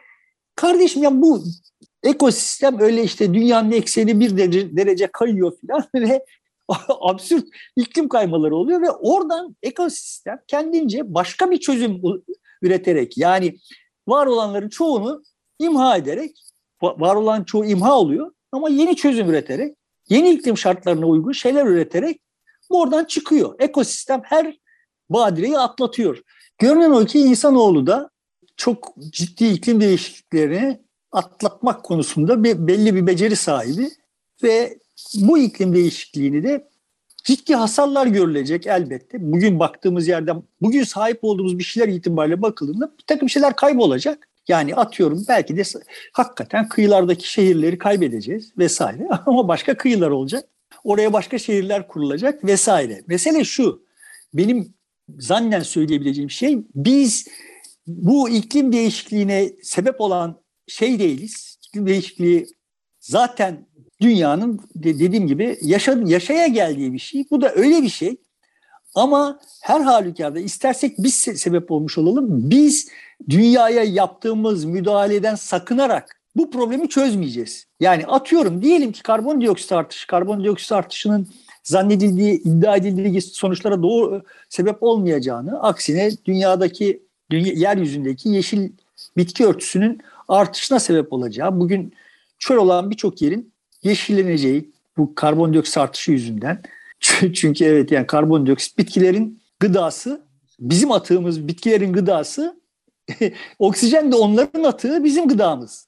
[0.56, 1.44] kardeşim ya bu
[2.04, 6.26] ekosistem öyle işte dünyanın ekseni bir derece, derece kayıyor falan ve
[6.88, 12.02] absürt iklim kaymaları oluyor ve oradan ekosistem kendince başka bir çözüm
[12.62, 13.56] üreterek yani
[14.08, 15.24] var olanların çoğunu
[15.60, 16.32] imha ederek
[16.82, 19.76] var olan çoğu imha oluyor ama yeni çözüm üreterek
[20.10, 22.22] yeni iklim şartlarına uygun şeyler üreterek
[22.70, 23.56] oradan çıkıyor.
[23.60, 24.60] Ekosistem her
[25.10, 26.22] badireyi atlatıyor.
[26.58, 28.10] Görünen o ki insanoğlu da
[28.58, 33.90] çok ciddi iklim değişikliklerini atlatmak konusunda bir, belli bir beceri sahibi
[34.44, 34.80] ve
[35.16, 36.68] bu iklim değişikliğini de
[37.26, 39.18] ciddi hasarlar görülecek elbette.
[39.32, 44.30] Bugün baktığımız yerden, bugün sahip olduğumuz bir şeyler itibariyle bakıldığında bir takım şeyler kaybolacak.
[44.48, 45.64] Yani atıyorum belki de
[46.14, 50.50] hakikaten kıyılardaki şehirleri kaybedeceğiz vesaire ama başka kıyılar olacak.
[50.84, 53.04] Oraya başka şehirler kurulacak vesaire.
[53.08, 53.84] Mesele şu,
[54.34, 54.74] benim
[55.20, 57.28] zannen söyleyebileceğim şey biz
[57.88, 61.58] bu iklim değişikliğine sebep olan şey değiliz.
[61.68, 62.48] İklim değişikliği
[63.00, 63.68] zaten
[64.02, 67.26] dünyanın dediğim gibi yaşa, yaşaya geldiği bir şey.
[67.32, 68.18] Bu da öyle bir şey.
[68.96, 72.28] Ama her halükarda istersek biz sebep olmuş olalım.
[72.50, 72.90] Biz
[73.30, 77.66] dünyaya yaptığımız müdahaleden sakınarak bu problemi çözmeyeceğiz.
[77.80, 81.28] Yani atıyorum diyelim ki karbondioksit artışı, karbondioksit artışının
[81.64, 88.70] zannedildiği, iddia edildiği sonuçlara doğru sebep olmayacağını, aksine dünyadaki, dünya, yeryüzündeki yeşil
[89.18, 91.94] bitki örtüsünün artışına sebep olacağı, bugün
[92.40, 93.54] çöl olan birçok yerin
[93.86, 96.62] yeşilleneceği bu karbondioksit artışı yüzünden.
[97.34, 100.26] Çünkü evet yani karbondioksit bitkilerin gıdası,
[100.60, 102.62] bizim atığımız bitkilerin gıdası,
[103.60, 105.88] oksijen de onların atığı bizim gıdamız.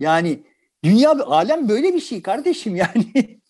[0.00, 0.42] Yani
[0.84, 3.40] dünya, alem böyle bir şey kardeşim yani.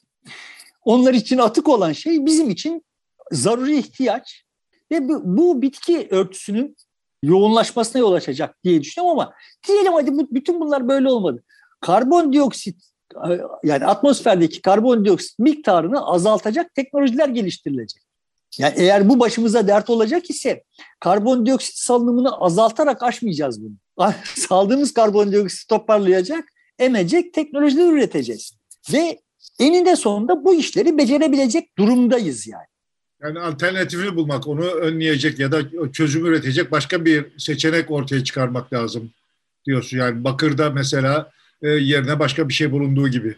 [0.85, 2.85] Onlar için atık olan şey bizim için
[3.33, 4.45] zaruri ihtiyaç
[4.93, 6.77] ve bu, bu bitki örtüsünün
[7.23, 9.35] yoğunlaşmasına yol açacak diye düşünüyorum ama
[9.69, 11.45] diyelim hadi bu, bütün bunlar böyle olmadı.
[11.81, 12.90] Karbondioksit
[13.65, 18.03] yani atmosferdeki karbondioksit miktarını azaltacak teknolojiler geliştirilecek.
[18.59, 20.65] Yani eğer bu başımıza dert olacak ise
[21.01, 23.75] karbondioksit salınımını azaltarak aşmayacağız bunu.
[24.25, 26.45] Saldığımız karbondioksit toparlayacak,
[26.79, 28.53] emecek teknolojiler üreteceğiz.
[28.93, 29.21] Ve
[29.59, 32.67] eninde sonunda bu işleri becerebilecek durumdayız yani.
[33.23, 39.11] Yani alternatifini bulmak, onu önleyecek ya da çözüm üretecek başka bir seçenek ortaya çıkarmak lazım
[39.67, 39.99] diyorsun.
[39.99, 41.31] Yani bakırda mesela
[41.63, 43.37] yerine başka bir şey bulunduğu gibi.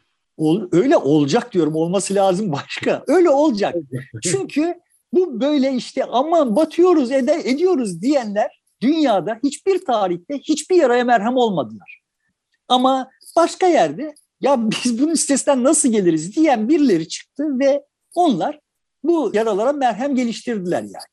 [0.72, 1.74] Öyle olacak diyorum.
[1.74, 3.04] Olması lazım başka.
[3.06, 3.74] Öyle olacak.
[4.22, 4.74] Çünkü
[5.12, 12.02] bu böyle işte aman batıyoruz ede, ediyoruz diyenler dünyada hiçbir tarihte hiçbir yaraya merhem olmadılar.
[12.68, 18.60] Ama başka yerde ya biz bunun üstesinden nasıl geliriz diyen birileri çıktı ve onlar
[19.04, 21.12] bu yaralara merhem geliştirdiler yani.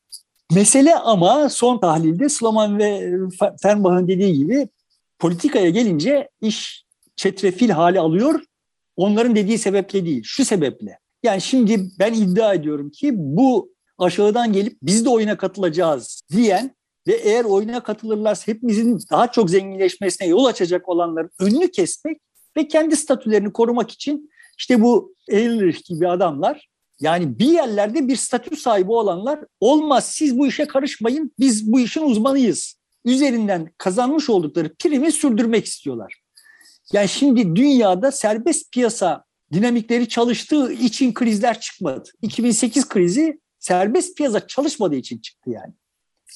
[0.52, 3.12] Mesele ama son tahlilde Sloman ve
[3.62, 4.68] Fernbach'ın dediği gibi
[5.18, 6.84] Politikaya gelince iş
[7.20, 8.40] çetrefil hali alıyor.
[8.96, 10.98] Onların dediği sebeple değil, şu sebeple.
[11.22, 16.74] Yani şimdi ben iddia ediyorum ki bu aşağıdan gelip biz de oyuna katılacağız diyen
[17.06, 22.20] ve eğer oyuna katılırlarsa hepimizin daha çok zenginleşmesine yol açacak olanların önünü kesmek
[22.56, 26.68] ve kendi statülerini korumak için işte bu Ehrlich gibi adamlar
[27.00, 32.02] yani bir yerlerde bir statü sahibi olanlar olmaz siz bu işe karışmayın biz bu işin
[32.02, 32.80] uzmanıyız.
[33.04, 36.20] Üzerinden kazanmış oldukları primi sürdürmek istiyorlar.
[36.92, 42.10] Yani şimdi dünyada serbest piyasa dinamikleri çalıştığı için krizler çıkmadı.
[42.22, 45.72] 2008 krizi serbest piyasa çalışmadığı için çıktı yani.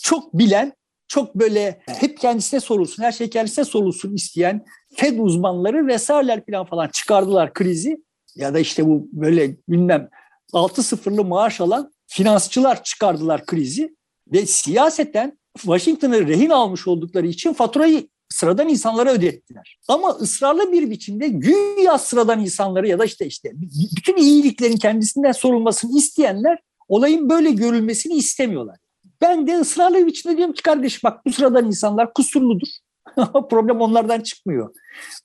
[0.02, 0.72] Çok bilen,
[1.08, 4.64] çok böyle hep kendisine sorulsun, her şey kendisine sorulsun isteyen
[4.94, 8.04] Fed uzmanları vesaireler falan falan çıkardılar krizi.
[8.36, 10.08] Ya da işte bu böyle bilmem
[10.52, 13.96] 6 sıfırlı maaş alan finansçılar çıkardılar krizi.
[14.32, 19.78] Ve siyaseten Washington'ı rehin almış oldukları için faturayı sıradan insanlara ödettiler.
[19.88, 23.52] Ama ısrarlı bir biçimde güya sıradan insanları ya da işte işte
[23.96, 26.58] bütün iyiliklerin kendisinden sorulmasını isteyenler
[26.88, 28.76] olayın böyle görülmesini istemiyorlar.
[29.20, 32.68] Ben de ısrarlı bir biçimde diyorum ki kardeş bak bu sıradan insanlar kusurludur.
[33.50, 34.74] Problem onlardan çıkmıyor.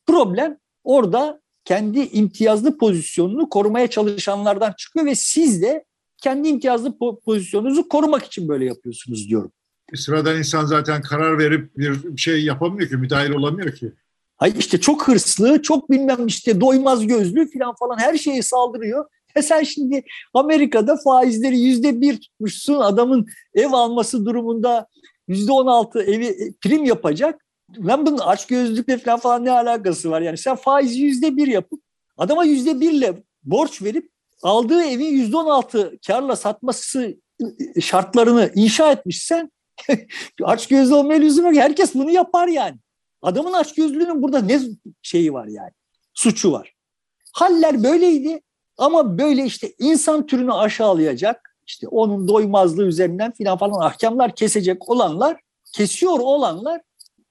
[0.07, 5.85] Problem orada kendi imtiyazlı pozisyonunu korumaya çalışanlardan çıkıyor ve siz de
[6.17, 9.51] kendi imtiyazlı pozisyonunuzu korumak için böyle yapıyorsunuz diyorum.
[9.95, 13.91] Sıradan insan zaten karar verip bir şey yapamıyor ki, müdahil olamıyor ki.
[14.37, 19.05] Hayır işte çok hırslı, çok bilmem işte doymaz gözlü falan falan her şeye saldırıyor.
[19.35, 24.87] E sen şimdi Amerika'da faizleri yüzde bir tutmuşsun adamın ev alması durumunda
[25.27, 27.45] yüzde on altı evi e, prim yapacak.
[27.79, 30.21] Lan bunun aç gözlükle falan, falan ne alakası var?
[30.21, 31.81] Yani sen faizi yüzde bir yapıp
[32.17, 34.09] adama yüzde birle borç verip
[34.43, 37.15] aldığı evi yüzde on altı karla satması
[37.81, 39.51] şartlarını inşa etmişsen
[40.43, 41.55] aç gözlü olmaya lüzum yok.
[41.55, 42.77] Herkes bunu yapar yani.
[43.21, 44.59] Adamın aç gözlüğünün burada ne
[45.01, 45.71] şeyi var yani?
[46.13, 46.73] Suçu var.
[47.33, 48.41] Haller böyleydi
[48.77, 55.39] ama böyle işte insan türünü aşağılayacak, işte onun doymazlığı üzerinden filan falan ahkamlar kesecek olanlar,
[55.73, 56.81] kesiyor olanlar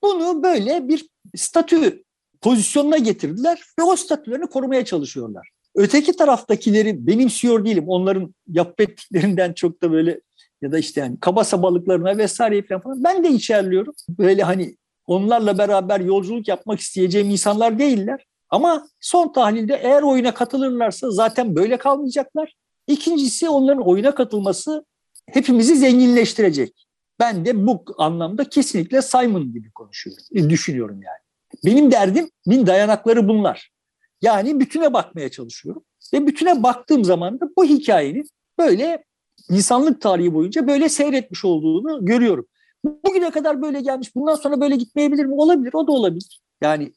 [0.02, 2.04] bunu böyle bir statü
[2.40, 5.48] pozisyonuna getirdiler ve o statülerini korumaya çalışıyorlar.
[5.74, 7.84] Öteki taraftakileri benimsiyor değilim.
[7.88, 10.20] Onların yapıp ettiklerinden çok da böyle
[10.62, 13.94] ya da işte yani kaba sabalıklarına vesaire falan ben de içerliyorum.
[14.08, 18.26] Böyle hani onlarla beraber yolculuk yapmak isteyeceğim insanlar değiller.
[18.50, 22.54] Ama son tahlilde eğer oyuna katılırlarsa zaten böyle kalmayacaklar.
[22.86, 24.84] İkincisi onların oyuna katılması
[25.26, 26.86] hepimizi zenginleştirecek.
[27.20, 31.18] Ben de bu anlamda kesinlikle Simon gibi konuşuyorum, e, düşünüyorum yani.
[31.64, 33.70] Benim derdimin dayanakları bunlar.
[34.22, 35.84] Yani bütüne bakmaya çalışıyorum.
[36.12, 39.04] Ve bütüne baktığım zaman da bu hikayenin böyle
[39.50, 42.46] insanlık tarihi boyunca böyle seyretmiş olduğunu görüyorum.
[42.84, 45.34] Bugüne kadar böyle gelmiş, bundan sonra böyle gitmeyebilir mi?
[45.34, 46.40] Olabilir, o da olabilir.
[46.60, 46.92] Yani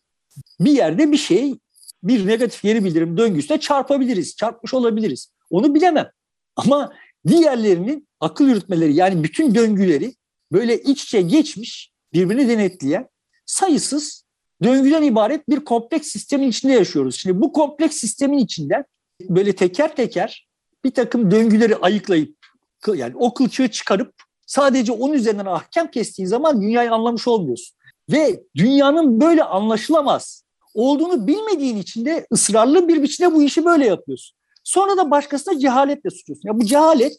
[0.60, 1.56] bir yerde bir şey,
[2.04, 5.34] bir negatif geri bildirim döngüsüne çarpabiliriz, çarpmış olabiliriz.
[5.50, 6.10] Onu bilemem.
[6.56, 6.94] Ama
[7.28, 10.16] diğerlerinin akıl yürütmeleri yani bütün döngüleri
[10.52, 13.08] böyle iç içe geçmiş, birbirini denetleyen
[13.46, 14.26] sayısız
[14.64, 17.16] döngüden ibaret bir kompleks sistemin içinde yaşıyoruz.
[17.16, 18.86] Şimdi bu kompleks sistemin içinden
[19.22, 20.48] böyle teker teker
[20.84, 22.36] bir takım döngüleri ayıklayıp
[22.96, 24.14] yani o kılçığı çıkarıp
[24.46, 27.78] sadece onun üzerinden ahkam kestiğin zaman dünyayı anlamış olmuyorsun.
[28.12, 34.38] Ve dünyanın böyle anlaşılamaz olduğunu bilmediğin için de ısrarlı bir biçimde bu işi böyle yapıyorsun.
[34.64, 36.50] Sonra da başkasına cehaletle suçluyorsun.
[36.50, 37.18] Ya bu cehalet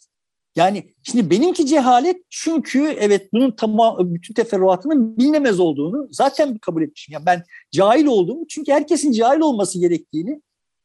[0.57, 7.13] yani şimdi benimki cehalet çünkü evet bunun tamam bütün teferruatının bilinemez olduğunu zaten kabul etmişim.
[7.13, 10.43] Yani ben cahil olduğumu çünkü herkesin cahil olması gerektiğini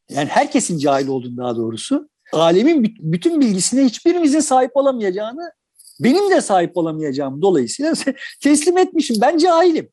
[0.10, 5.52] yani herkesin cahil olduğunu daha doğrusu alemin bütün bilgisine hiçbirimizin sahip olamayacağını
[6.00, 7.94] benim de sahip olamayacağım dolayısıyla
[8.42, 9.18] teslim etmişim.
[9.22, 9.90] Ben cahilim.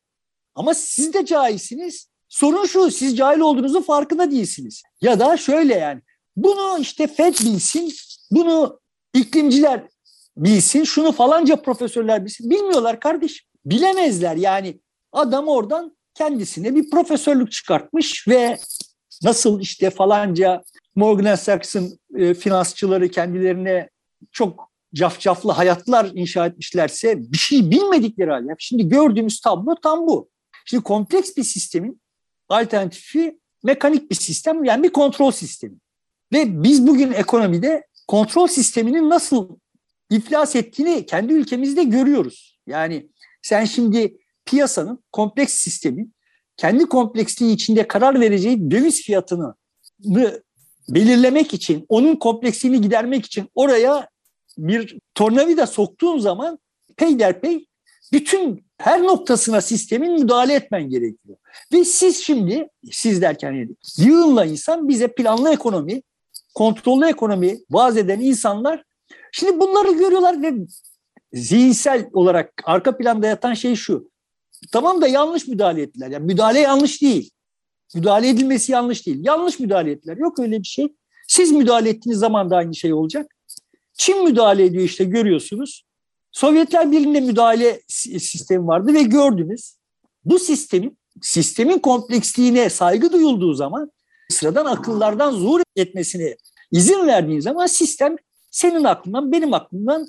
[0.55, 2.09] Ama siz de cahilsiniz.
[2.29, 4.83] Sorun şu siz cahil olduğunuzun farkında değilsiniz.
[5.01, 6.01] Ya da şöyle yani
[6.37, 7.93] bunu işte FED bilsin,
[8.31, 8.81] bunu
[9.15, 9.83] iklimciler
[10.37, 12.51] bilsin, şunu falanca profesörler bilsin.
[12.51, 13.47] Bilmiyorlar kardeş.
[13.65, 14.81] Bilemezler yani
[15.13, 18.59] adam oradan kendisine bir profesörlük çıkartmış ve
[19.23, 20.63] nasıl işte falanca
[20.95, 23.91] Morgan Saks'ın e, finansçıları kendilerine
[24.33, 28.55] çok cafcaflı hayatlar inşa etmişlerse bir şey bilmedikleri halde.
[28.59, 30.29] Şimdi gördüğümüz tablo tam bu.
[30.65, 32.01] Şimdi kompleks bir sistemin
[32.49, 35.77] alternatifi mekanik bir sistem yani bir kontrol sistemi.
[36.33, 39.57] Ve biz bugün ekonomide kontrol sisteminin nasıl
[40.11, 42.61] iflas ettiğini kendi ülkemizde görüyoruz.
[42.67, 43.11] Yani
[43.43, 44.17] sen şimdi
[44.47, 46.15] piyasanın kompleks sistemin
[46.57, 49.55] kendi kompleksliği içinde karar vereceği döviz fiyatını
[50.89, 54.09] belirlemek için, onun kompleksliğini gidermek için oraya
[54.59, 56.59] bir tornavida soktuğun zaman
[56.97, 57.67] peyderpey
[58.13, 61.37] bütün her noktasına sistemin müdahale etmen gerekiyor.
[61.73, 66.03] Ve siz şimdi, siz derken yani, yığınla insan bize planlı ekonomi,
[66.55, 68.85] kontrollü ekonomi vaaz eden insanlar
[69.33, 70.55] şimdi bunları görüyorlar ve
[71.33, 74.11] zihinsel olarak arka planda yatan şey şu.
[74.73, 76.11] Tamam da yanlış müdahale ettiler.
[76.11, 77.31] Yani müdahale yanlış değil.
[77.95, 79.19] Müdahale edilmesi yanlış değil.
[79.23, 80.17] Yanlış müdahale ettiler.
[80.17, 80.95] Yok öyle bir şey.
[81.29, 83.35] Siz müdahale ettiğiniz zaman da aynı şey olacak.
[83.95, 85.85] Çin müdahale ediyor işte görüyorsunuz.
[86.33, 89.77] Sovyetler Birliği'nde müdahale sistemi vardı ve gördünüz.
[90.25, 93.93] Bu sistemin sistemin kompleksliğine saygı duyulduğu zaman
[94.29, 96.37] sıradan akıllardan zuhur etmesine
[96.73, 98.17] izin verdiğin zaman sistem
[98.51, 100.09] senin aklından benim aklımdan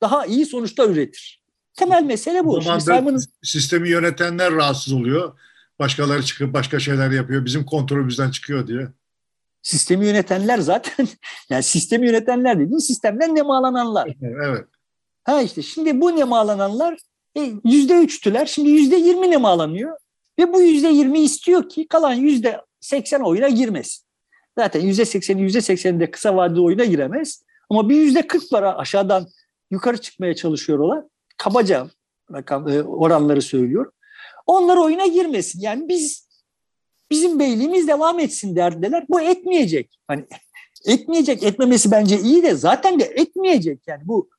[0.00, 1.42] daha iyi sonuçlar üretir.
[1.74, 2.56] Temel mesele bu.
[2.56, 3.18] O zaman Simon...
[3.42, 5.38] sistemi yönetenler rahatsız oluyor.
[5.78, 7.44] Başkaları çıkıp başka şeyler yapıyor.
[7.44, 8.88] Bizim kontrolümüzden çıkıyor diye.
[9.62, 11.08] Sistemi yönetenler zaten
[11.50, 14.14] yani sistemi yönetenler dediğin sistemden nemalananlar.
[14.22, 14.64] Evet.
[15.24, 16.98] Ha işte şimdi bu nemalananlar
[17.38, 18.46] e, yüzde üçtüler.
[18.46, 19.96] Şimdi yüzde yirmi nemalanıyor.
[20.38, 24.04] Ve bu yüzde yirmi istiyor ki kalan yüzde seksen oyuna girmesin.
[24.58, 27.42] Zaten yüzde sekseni yüzde sekseni de kısa vadeli oyuna giremez.
[27.70, 29.26] Ama bir yüzde kırk para aşağıdan
[29.70, 31.04] yukarı çıkmaya çalışıyorlar.
[31.36, 31.86] Kabaca
[32.32, 33.92] rakam, e, oranları söylüyor.
[34.46, 35.60] Onlar oyuna girmesin.
[35.60, 36.28] Yani biz
[37.10, 39.04] bizim beyliğimiz devam etsin derdiler.
[39.08, 39.98] Bu etmeyecek.
[40.08, 40.24] Hani
[40.86, 41.42] etmeyecek.
[41.42, 43.80] Etmemesi bence iyi de zaten de etmeyecek.
[43.86, 44.30] Yani bu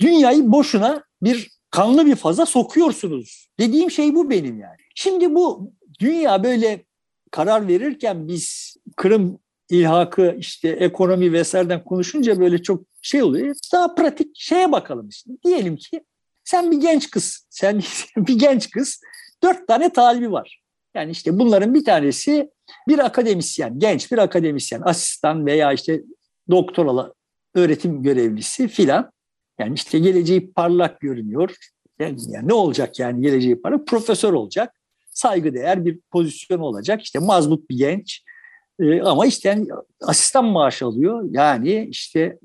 [0.00, 3.48] dünyayı boşuna bir kanlı bir faza sokuyorsunuz.
[3.60, 4.76] Dediğim şey bu benim yani.
[4.94, 6.84] Şimdi bu dünya böyle
[7.30, 9.38] karar verirken biz Kırım
[9.70, 13.56] ilhakı işte ekonomi vesaireden konuşunca böyle çok şey oluyor.
[13.72, 15.30] Daha pratik şeye bakalım işte.
[15.44, 16.04] Diyelim ki
[16.44, 17.82] sen bir genç kız, sen
[18.16, 19.00] bir genç kız
[19.44, 20.60] dört tane talibi var.
[20.94, 22.50] Yani işte bunların bir tanesi
[22.88, 26.02] bir akademisyen, genç bir akademisyen, asistan veya işte
[26.50, 27.14] doktoralı
[27.54, 29.10] öğretim görevlisi filan.
[29.58, 31.56] Yani işte geleceği parlak görünüyor.
[31.98, 33.86] Yani, yani ne olacak yani geleceği parlak?
[33.86, 34.74] Profesör olacak.
[35.10, 37.02] Saygıdeğer bir pozisyon olacak.
[37.02, 38.22] İşte mazbut bir genç.
[38.80, 39.68] Ee, ama işte yani
[40.02, 41.24] asistan maaş alıyor.
[41.30, 42.38] Yani işte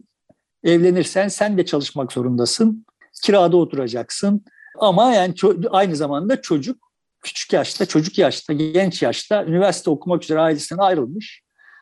[0.64, 2.86] evlenirsen sen de çalışmak zorundasın.
[3.24, 4.46] Kirada oturacaksın.
[4.80, 5.34] Ama yani
[5.70, 6.89] aynı zamanda çocuk
[7.22, 11.42] küçük yaşta, çocuk yaşta, genç yaşta üniversite okumak üzere ailesinden ayrılmış.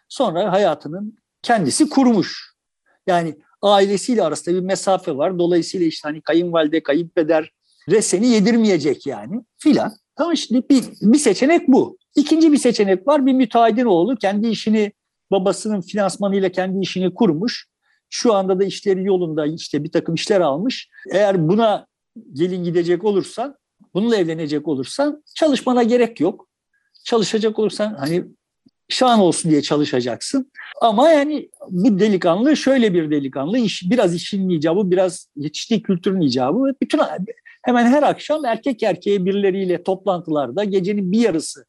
[0.10, 2.54] Sonra hayatının kendisi kurmuş.
[3.08, 5.40] Yani ailesiyle arasında bir mesafe var.
[5.40, 7.52] Dolayısıyla işte hani kayınvalide, kayınpeder
[7.90, 9.94] reseni yedirmeyecek yani filan.
[10.16, 11.98] Tamam şimdi bir, bir seçenek bu.
[12.16, 13.26] İkinci bir seçenek var.
[13.26, 14.92] Bir müteahhidin oğlu kendi işini
[15.32, 17.68] babasının finansmanıyla kendi işini kurmuş.
[18.10, 20.90] Şu anda da işleri yolunda işte bir takım işler almış.
[21.12, 21.88] Eğer buna
[22.34, 23.56] gelin gidecek olursan,
[23.94, 26.48] bununla evlenecek olursan çalışmana gerek yok.
[27.04, 28.26] Çalışacak olursan hani
[28.90, 30.52] şan olsun diye çalışacaksın.
[30.82, 36.74] Ama yani bu delikanlı şöyle bir delikanlı, iş, biraz işin icabı, biraz yetiştiği kültürün icabı.
[36.82, 37.02] Bütün
[37.64, 41.66] hemen her akşam erkek erkeğe birileriyle toplantılarda gecenin bir yarısı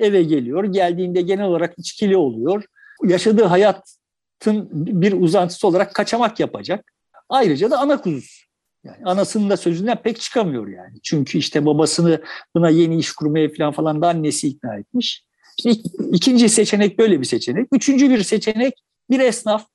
[0.00, 0.64] eve geliyor.
[0.64, 2.64] Geldiğinde genel olarak içkili oluyor.
[3.04, 6.92] Yaşadığı hayatın bir uzantısı olarak kaçamak yapacak.
[7.28, 8.45] Ayrıca da ana kuzusu.
[8.86, 10.98] Yani anasının da sözünden pek çıkamıyor yani.
[11.02, 12.22] Çünkü işte babasını
[12.54, 15.24] buna yeni iş kurmaya falan falan da annesi ikna etmiş.
[16.12, 17.68] İkinci seçenek böyle bir seçenek.
[17.72, 18.74] Üçüncü bir seçenek
[19.10, 19.66] bir esnaf.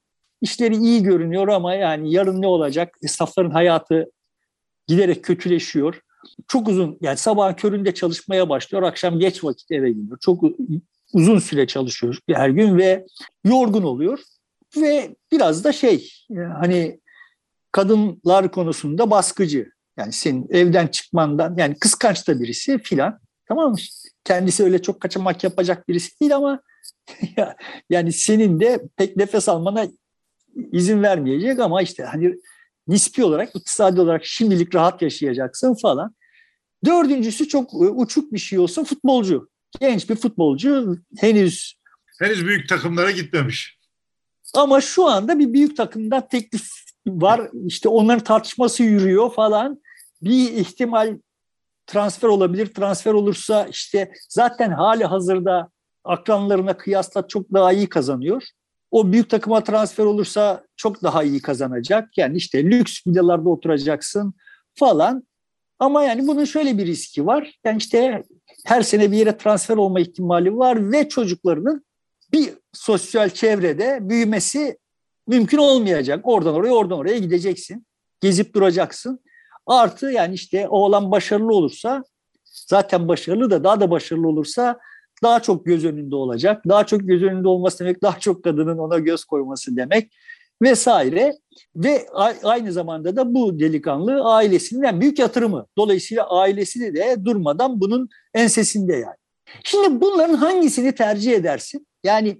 [0.41, 2.97] İşleri iyi görünüyor ama yani yarın ne olacak?
[3.03, 4.11] Esnafların hayatı
[4.87, 6.01] giderek kötüleşiyor.
[6.47, 10.17] Çok uzun yani sabah köründe çalışmaya başlıyor, akşam geç vakit eve gidiyor.
[10.21, 10.43] Çok
[11.13, 13.05] uzun süre çalışıyor her gün ve
[13.45, 14.19] yorgun oluyor.
[14.77, 16.99] Ve biraz da şey hani
[17.71, 19.71] kadınlar konusunda baskıcı.
[19.97, 23.19] Yani senin evden çıkmandan yani kıskanç da birisi filan.
[23.47, 23.77] Tamam mı?
[24.23, 26.61] Kendisi öyle çok kaçamak yapacak birisi değil ama
[27.89, 29.87] yani senin de pek nefes almana
[30.71, 32.35] izin vermeyecek ama işte hani
[32.87, 36.15] nispi olarak, iktisadi olarak şimdilik rahat yaşayacaksın falan.
[36.85, 39.49] Dördüncüsü çok e, uçuk bir şey olsun futbolcu.
[39.79, 41.75] Genç bir futbolcu henüz
[42.19, 43.77] henüz büyük takımlara gitmemiş.
[44.53, 46.69] Ama şu anda bir büyük takımda teklif
[47.07, 47.49] var.
[47.65, 49.81] İşte onların tartışması yürüyor falan.
[50.21, 51.17] Bir ihtimal
[51.87, 52.73] transfer olabilir.
[52.73, 55.69] Transfer olursa işte zaten hali hazırda
[56.03, 58.43] akranlarına kıyasla çok daha iyi kazanıyor.
[58.91, 62.17] O büyük takıma transfer olursa çok daha iyi kazanacak.
[62.17, 64.33] Yani işte lüks villalarda oturacaksın
[64.75, 65.23] falan.
[65.79, 67.59] Ama yani bunun şöyle bir riski var.
[67.63, 68.23] Yani işte
[68.65, 71.85] her sene bir yere transfer olma ihtimali var ve çocuklarının
[72.33, 74.77] bir sosyal çevrede büyümesi
[75.31, 76.19] mümkün olmayacak.
[76.23, 77.85] Oradan oraya, oradan oraya gideceksin.
[78.21, 79.19] Gezip duracaksın.
[79.65, 82.03] Artı yani işte oğlan başarılı olursa
[82.43, 84.79] zaten başarılı da daha da başarılı olursa
[85.23, 86.63] daha çok göz önünde olacak.
[86.67, 90.11] Daha çok göz önünde olması demek daha çok kadının ona göz koyması demek.
[90.61, 91.33] vesaire
[91.75, 92.05] ve
[92.43, 95.65] aynı zamanda da bu delikanlı ailesinin en büyük yatırımı.
[95.77, 99.15] Dolayısıyla ailesini de durmadan bunun ensesinde yani.
[99.63, 101.87] Şimdi bunların hangisini tercih edersin?
[102.03, 102.37] Yani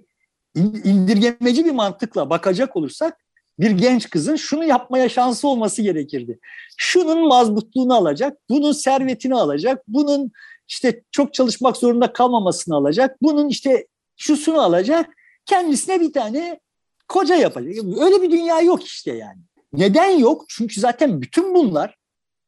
[0.54, 3.18] indirgemeci bir mantıkla bakacak olursak
[3.58, 6.38] bir genç kızın şunu yapmaya şansı olması gerekirdi.
[6.76, 10.32] Şunun mazbutluğunu alacak, bunun servetini alacak, bunun
[10.68, 13.86] işte çok çalışmak zorunda kalmamasını alacak, bunun işte
[14.16, 15.10] şusunu alacak,
[15.46, 16.60] kendisine bir tane
[17.08, 17.84] koca yapacak.
[18.00, 19.40] Öyle bir dünya yok işte yani.
[19.72, 20.44] Neden yok?
[20.48, 21.96] Çünkü zaten bütün bunlar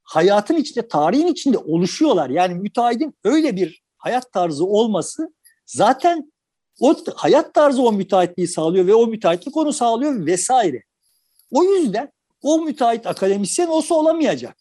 [0.02, 2.30] hayatın içinde, tarihin içinde oluşuyorlar.
[2.30, 5.34] Yani müteahhidin öyle bir hayat tarzı olması
[5.66, 6.32] zaten
[6.80, 10.82] o hayat tarzı o müteahhitliği sağlıyor ve o müteahhitlik onu sağlıyor vesaire.
[11.50, 12.12] O yüzden
[12.42, 14.56] o müteahhit akademisyen olsa olamayacak.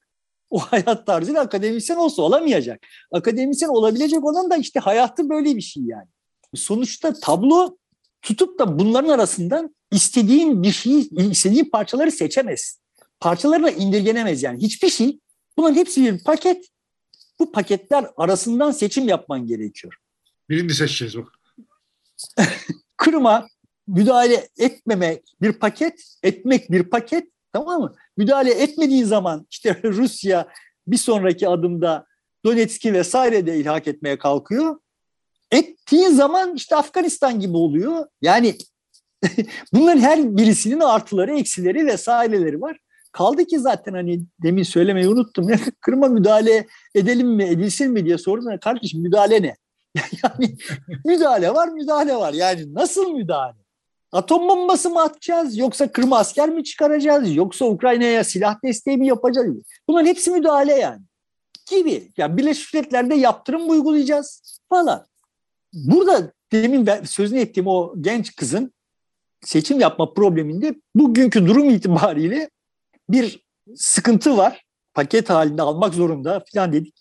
[0.49, 2.79] O hayat tarzıyla akademisyen olsa olamayacak.
[3.11, 6.07] Akademisyen olabilecek olan da işte hayatı böyle bir şey yani.
[6.55, 7.77] Sonuçta tablo
[8.21, 12.79] tutup da bunların arasından istediğin bir şeyi, istediğin parçaları seçemez.
[13.19, 14.61] Parçalarına indirgenemez yani.
[14.61, 15.19] Hiçbir şey.
[15.57, 16.65] Bunların hepsi bir paket.
[17.39, 19.93] Bu paketler arasından seçim yapman gerekiyor.
[20.49, 21.27] Birini seçeceğiz bak.
[22.97, 23.47] Kırma,
[23.87, 27.95] müdahale etmemek bir paket, etmek bir paket tamam mı?
[28.17, 30.47] Müdahale etmediğin zaman işte Rusya
[30.87, 32.05] bir sonraki adımda
[32.45, 34.79] Donetsk'i vesaire de ilhak etmeye kalkıyor.
[35.51, 38.05] Ettiğin zaman işte Afganistan gibi oluyor.
[38.21, 38.57] Yani
[39.73, 42.77] bunların her birisinin artıları, eksileri vesaireleri var.
[43.11, 45.47] Kaldı ki zaten hani demin söylemeyi unuttum.
[45.81, 48.57] Kırma müdahale edelim mi, edilsin mi diye sordum.
[48.61, 49.55] Kardeşim müdahale ne?
[50.23, 50.57] yani
[51.05, 52.33] müdahale var, müdahale var.
[52.33, 53.63] Yani nasıl müdahale?
[54.11, 59.47] Atom bombası mı atacağız yoksa Kırım asker mi çıkaracağız yoksa Ukrayna'ya silah desteği mi yapacağız?
[59.87, 61.01] Bunların hepsi müdahale yani
[61.69, 62.11] gibi.
[62.17, 65.05] Yani Birleşmiş Milletler'de yaptırım uygulayacağız falan.
[65.73, 68.73] Burada demin sözünü ettiğim o genç kızın
[69.41, 72.49] seçim yapma probleminde bugünkü durum itibariyle
[73.09, 73.43] bir
[73.75, 74.65] sıkıntı var.
[74.93, 76.95] Paket halinde almak zorunda falan dedik.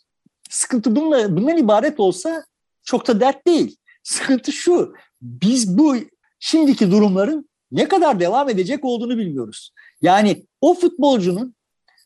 [0.51, 2.45] Sıkıntı bununla, bundan ibaret olsa
[2.85, 3.77] çok da dert değil.
[4.03, 4.95] Sıkıntı şu.
[5.23, 5.97] Biz bu
[6.39, 9.73] şimdiki durumların ne kadar devam edecek olduğunu bilmiyoruz.
[10.03, 11.55] Yani o futbolcunun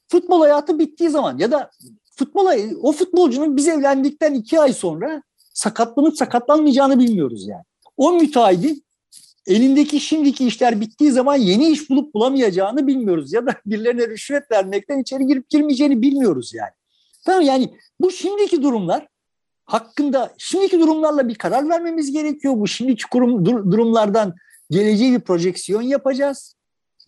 [0.08, 1.70] futbol hayatı bittiği zaman ya da
[2.16, 5.22] futbola o futbolcunun biz evlendikten iki ay sonra
[5.54, 7.64] sakatlanıp sakatlanmayacağını bilmiyoruz yani.
[7.96, 8.84] O müteahhidin
[9.46, 13.32] elindeki şimdiki işler bittiği zaman yeni iş bulup bulamayacağını bilmiyoruz.
[13.32, 16.72] Ya da birilerine rüşvet vermekten içeri girip girmeyeceğini bilmiyoruz yani.
[17.24, 19.08] Tamam yani bu şimdiki durumlar
[19.66, 22.54] hakkında şimdiki durumlarla bir karar vermemiz gerekiyor.
[22.56, 24.34] Bu şimdiki kurum, durumlardan
[24.70, 26.54] geleceği bir projeksiyon yapacağız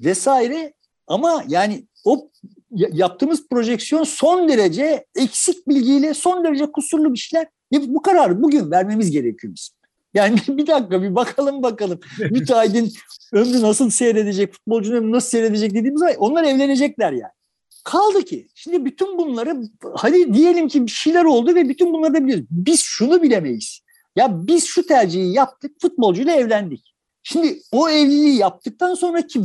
[0.00, 0.72] vesaire.
[1.06, 2.30] Ama yani o
[2.70, 7.46] yaptığımız projeksiyon son derece eksik bilgiyle son derece kusurlu bir şeyler.
[7.72, 9.78] Bu kararı bugün vermemiz gerekiyor bizim.
[10.14, 12.00] Yani bir dakika bir bakalım bakalım.
[12.30, 12.92] Müteahhidin
[13.32, 17.32] ömrü nasıl seyredecek, futbolcunun ömrü nasıl seyredecek dediğimiz zaman onlar evlenecekler yani.
[17.88, 19.62] Kaldı ki şimdi bütün bunları
[19.94, 22.46] hadi diyelim ki bir şeyler oldu ve bütün bunları da biliyoruz.
[22.50, 23.80] Biz şunu bilemeyiz.
[24.16, 26.94] Ya biz şu tercihi yaptık, futbolcuyla evlendik.
[27.22, 29.40] Şimdi o evliliği yaptıktan sonraki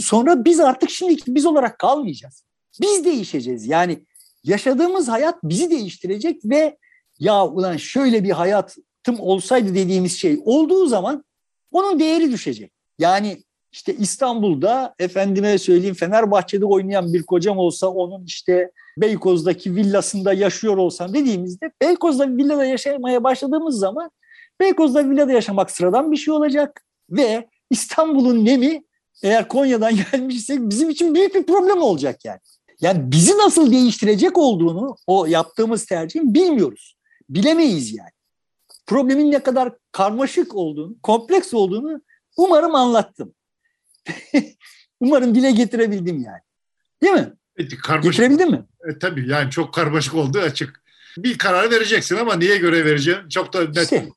[0.00, 2.44] sonra biz artık şimdi biz olarak kalmayacağız.
[2.80, 3.66] Biz değişeceğiz.
[3.66, 4.06] Yani
[4.44, 6.78] yaşadığımız hayat bizi değiştirecek ve
[7.18, 11.24] ya ulan şöyle bir hayatım olsaydı dediğimiz şey olduğu zaman
[11.72, 12.72] onun değeri düşecek.
[12.98, 13.42] Yani
[13.74, 21.14] işte İstanbul'da efendime söyleyeyim Fenerbahçe'de oynayan bir kocam olsa onun işte Beykoz'daki villasında yaşıyor olsam
[21.14, 24.10] dediğimizde Beykoz'da villada yaşamaya başladığımız zaman
[24.60, 28.84] Beykoz'da villada yaşamak sıradan bir şey olacak ve İstanbul'un nemi
[29.22, 32.40] eğer Konya'dan gelmişsek bizim için büyük bir problem olacak yani.
[32.80, 36.96] Yani bizi nasıl değiştirecek olduğunu o yaptığımız tercihin bilmiyoruz.
[37.28, 38.10] Bilemeyiz yani.
[38.86, 42.00] Problemin ne kadar karmaşık olduğunu, kompleks olduğunu
[42.36, 43.34] umarım anlattım.
[45.00, 46.40] Umarım dile getirebildim yani.
[47.02, 47.32] Değil mi?
[47.56, 48.64] Evet, karmaşık, Getirebildin mi?
[48.88, 50.84] E, tabii yani çok karmaşık olduğu açık.
[51.18, 53.28] Bir karar vereceksin ama niye göre vereceksin?
[53.28, 53.76] Çok da net.
[53.76, 54.08] İşte,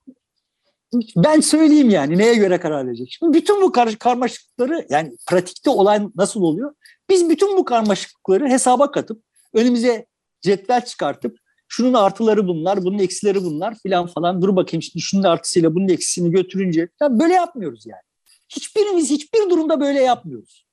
[1.16, 3.08] ben söyleyeyim yani neye göre karar verecek.
[3.20, 6.74] Şimdi bütün bu kar karmaşıkları yani pratikte olan nasıl oluyor?
[7.10, 9.24] Biz bütün bu karmaşıkları hesaba katıp
[9.54, 10.06] önümüze
[10.42, 14.42] cetvel çıkartıp şunun artıları bunlar, bunun eksileri bunlar filan falan.
[14.42, 16.90] Dur bakayım şimdi şunun artısıyla bunun eksisini götürünce.
[17.02, 18.02] Ya böyle yapmıyoruz yani.
[18.50, 20.68] Hiçbirimiz hiçbir durumda böyle yapmıyoruz.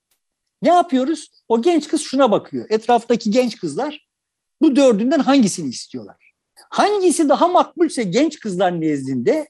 [0.62, 1.30] Ne yapıyoruz?
[1.48, 2.66] O genç kız şuna bakıyor.
[2.70, 4.08] Etraftaki genç kızlar
[4.62, 6.32] bu dördünden hangisini istiyorlar?
[6.70, 9.48] Hangisi daha makbulse genç kızlar nezdinde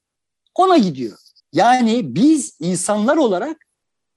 [0.55, 1.19] ona gidiyor.
[1.53, 3.67] Yani biz insanlar olarak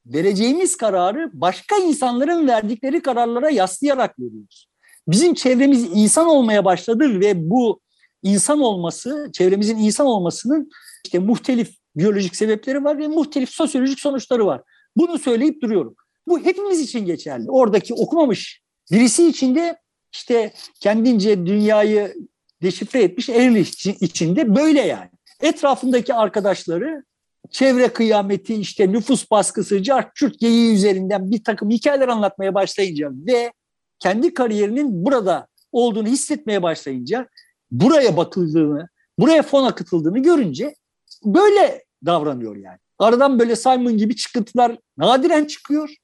[0.06, 4.70] vereceğimiz kararı başka insanların verdikleri kararlara yaslayarak veriyoruz.
[5.08, 7.82] Bizim çevremiz insan olmaya başladı ve bu
[8.24, 10.70] insan olması, çevremizin insan olmasının
[11.06, 14.62] işte muhtelif biyolojik sebepleri var ve muhtelif sosyolojik sonuçları var.
[14.96, 15.96] Bunu söyleyip duruyorum.
[16.28, 17.52] Bu hepimiz için geçerli.
[17.52, 19.78] Oradaki okumamış birisi için de
[20.14, 22.14] işte kendince dünyayı
[22.62, 23.56] deşifre etmiş Eril
[24.02, 25.10] içinde böyle yani.
[25.42, 27.04] Etrafındaki arkadaşları
[27.52, 33.54] çevre kıyameti, işte nüfus baskısı, cart geyiği üzerinden bir takım hikayeler anlatmaya başlayınca ve
[34.00, 37.28] kendi kariyerinin burada olduğunu hissetmeye başlayınca
[37.72, 38.88] buraya bakıldığını,
[39.20, 40.76] buraya fon akıtıldığını görünce
[41.26, 42.78] böyle davranıyor yani.
[43.00, 45.96] Aradan böyle Simon gibi çıkıntılar nadiren çıkıyor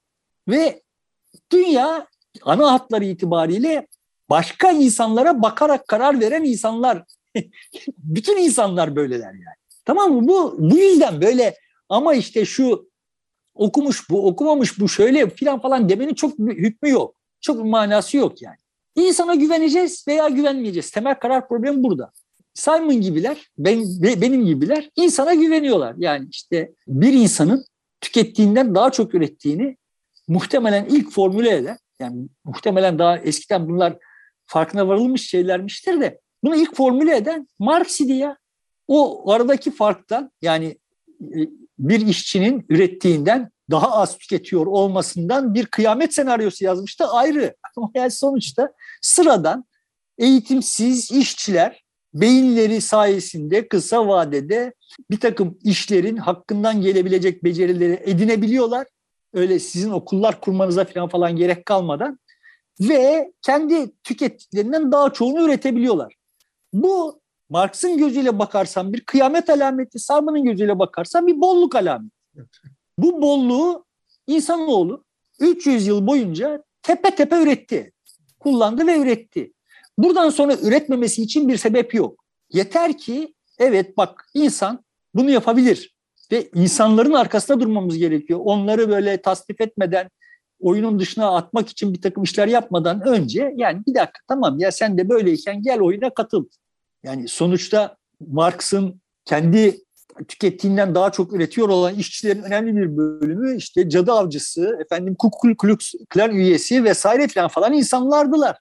[0.48, 0.82] ve
[1.52, 2.08] dünya
[2.42, 3.88] ana hatları itibariyle
[4.30, 7.04] başka insanlara bakarak karar veren insanlar.
[7.98, 9.56] Bütün insanlar böyleler yani.
[9.86, 10.28] Tamam mı?
[10.28, 11.56] Bu, bu yüzden böyle
[11.90, 12.90] ama işte şu
[13.56, 17.16] okumuş bu, okumamış bu şöyle filan falan demenin çok hükmü yok.
[17.42, 18.58] Çok manası yok yani.
[18.96, 20.92] İnsana güveneceğiz veya güvenmeyeceğiz.
[20.92, 22.12] Temel karar problemi burada.
[22.54, 25.96] Simon gibiler, ben, benim gibiler insana güveniyorlar.
[25.98, 27.66] Yani işte bir insanın
[28.02, 29.78] tükettiğinden daha çok ürettiğini
[30.28, 33.98] muhtemelen ilk formüle eden, yani muhtemelen daha eskiden bunlar
[34.46, 38.38] farkına varılmış şeylermiştir de bunu ilk formüle eden Marx idi ya.
[38.88, 40.78] O aradaki farktan yani
[41.22, 41.40] e,
[41.80, 47.56] bir işçinin ürettiğinden daha az tüketiyor olmasından bir kıyamet senaryosu yazmıştı ayrı.
[47.78, 49.66] Ama yani sonuçta sıradan
[50.18, 51.83] eğitimsiz işçiler
[52.14, 54.74] beyinleri sayesinde kısa vadede
[55.12, 58.88] bir takım işlerin hakkından gelebilecek becerileri edinebiliyorlar.
[59.34, 62.20] Öyle sizin okullar kurmanıza falan falan gerek kalmadan
[62.80, 66.16] ve kendi tükettiklerinden daha çoğunu üretebiliyorlar.
[66.74, 72.16] Bu Marx'ın gözüyle bakarsan bir kıyamet alameti, Sarman'ın gözüyle bakarsan bir bolluk alameti.
[72.98, 73.86] Bu bolluğu
[74.28, 75.04] insanoğlu
[75.40, 77.92] 300 yıl boyunca tepe tepe üretti.
[78.40, 79.54] Kullandı ve üretti.
[79.98, 82.24] Buradan sonra üretmemesi için bir sebep yok.
[82.54, 84.84] Yeter ki evet bak insan
[85.16, 85.96] bunu yapabilir
[86.32, 88.40] ve insanların arkasında durmamız gerekiyor.
[88.44, 90.10] Onları böyle tasnif etmeden,
[90.60, 94.98] oyunun dışına atmak için bir takım işler yapmadan önce yani bir dakika tamam ya sen
[94.98, 96.46] de böyleyken gel oyuna katıl.
[97.04, 99.78] Yani sonuçta Marx'ın kendi
[100.28, 105.94] tükettiğinden daha çok üretiyor olan işçilerin önemli bir bölümü işte cadı avcısı, efendim Ku Klux
[106.10, 108.58] Klan üyesi vesaire falan falan insanlardılar.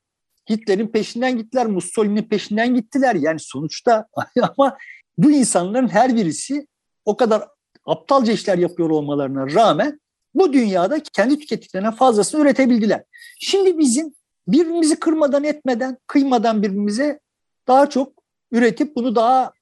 [0.50, 3.14] Hitler'in peşinden gittiler, Mussolini'nin peşinden gittiler.
[3.14, 4.06] Yani sonuçta
[4.42, 4.78] ama
[5.18, 6.66] bu insanların her birisi
[7.04, 7.48] o kadar
[7.86, 10.00] aptalca işler yapıyor olmalarına rağmen
[10.34, 13.04] bu dünyada kendi tükettiklerine fazlasını üretebildiler.
[13.40, 14.14] Şimdi bizim
[14.48, 17.20] birbirimizi kırmadan etmeden, kıymadan birbirimize
[17.68, 18.12] daha çok
[18.52, 19.52] üretip bunu daha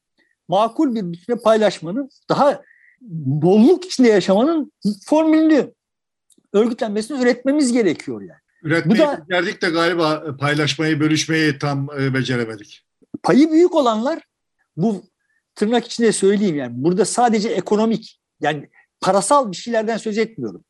[0.48, 2.62] makul bir biçimde paylaşmanın, daha
[3.00, 4.72] bolluk içinde yaşamanın
[5.06, 5.74] formülünü
[6.52, 8.40] örgütlenmesini üretmemiz gerekiyor yani.
[8.62, 12.86] Üretmeyi Bu da, becerdik de galiba paylaşmayı, bölüşmeyi tam e, beceremedik.
[13.22, 14.22] Payı büyük olanlar
[14.76, 15.04] bu
[15.54, 20.64] tırnak içinde söyleyeyim yani burada sadece ekonomik yani parasal bir şeylerden söz etmiyorum.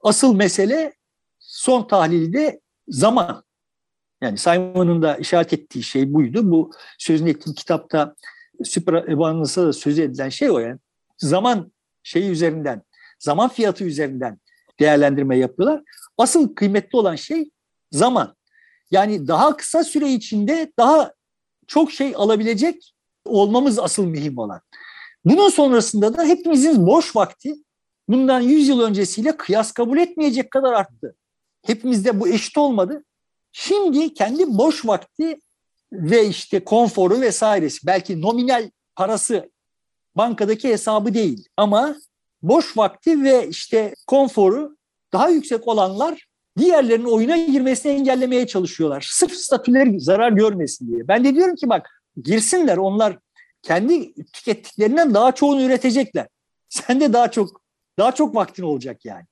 [0.00, 0.94] Asıl mesele
[1.38, 3.44] son tahlilde zaman.
[4.22, 6.50] Yani Simon'un da işaret ettiği şey buydu.
[6.50, 8.14] Bu sözünü ettiğim kitapta
[8.64, 10.78] Süper Ebanlısı da söz edilen şey o yani.
[11.18, 11.72] Zaman
[12.02, 12.82] şeyi üzerinden,
[13.18, 14.38] zaman fiyatı üzerinden
[14.80, 15.82] değerlendirme yapıyorlar.
[16.18, 17.50] Asıl kıymetli olan şey
[17.92, 18.36] zaman.
[18.90, 21.12] Yani daha kısa süre içinde daha
[21.66, 22.94] çok şey alabilecek
[23.24, 24.60] olmamız asıl mühim olan.
[25.24, 27.54] Bunun sonrasında da hepimizin boş vakti
[28.08, 31.16] bundan 100 yıl öncesiyle kıyas kabul etmeyecek kadar arttı.
[31.62, 33.04] Hepimizde bu eşit olmadı.
[33.52, 35.38] Şimdi kendi boş vakti
[35.92, 39.50] ve işte konforu vesairesi belki nominal parası
[40.16, 41.96] bankadaki hesabı değil ama
[42.42, 44.76] boş vakti ve işte konforu
[45.14, 46.26] daha yüksek olanlar
[46.58, 49.06] diğerlerinin oyuna girmesini engellemeye çalışıyorlar.
[49.10, 51.08] Sırf statüleri zarar görmesin diye.
[51.08, 53.18] Ben de diyorum ki bak girsinler onlar
[53.62, 56.26] kendi tükettiklerinden daha çoğunu üretecekler.
[56.68, 57.62] Sen de daha çok
[57.98, 59.24] daha çok vaktin olacak yani.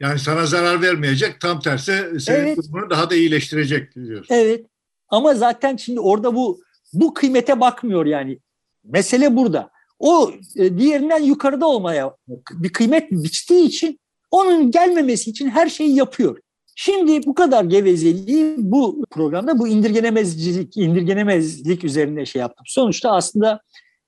[0.00, 2.56] Yani sana zarar vermeyecek, tam tersi senin evet.
[2.58, 4.34] durumunu daha da iyileştirecek diyorsun.
[4.34, 4.66] Evet.
[5.08, 6.60] Ama zaten şimdi orada bu
[6.92, 8.38] bu kıymete bakmıyor yani.
[8.84, 9.70] Mesele burada.
[9.98, 12.16] O e, diğerinden yukarıda olmaya
[12.50, 14.00] bir kıymet biçtiği için
[14.34, 16.38] onun gelmemesi için her şeyi yapıyor.
[16.76, 22.64] Şimdi bu kadar gevezeliği bu programda bu indirgenemezlik, indirgenemezlik üzerine şey yaptım.
[22.68, 23.60] Sonuçta aslında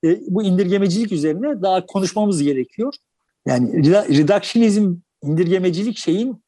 [0.03, 2.93] e, bu indirgemecilik üzerine daha konuşmamız gerekiyor.
[3.45, 6.43] Yani reductionizm, indirgemecilik şeyin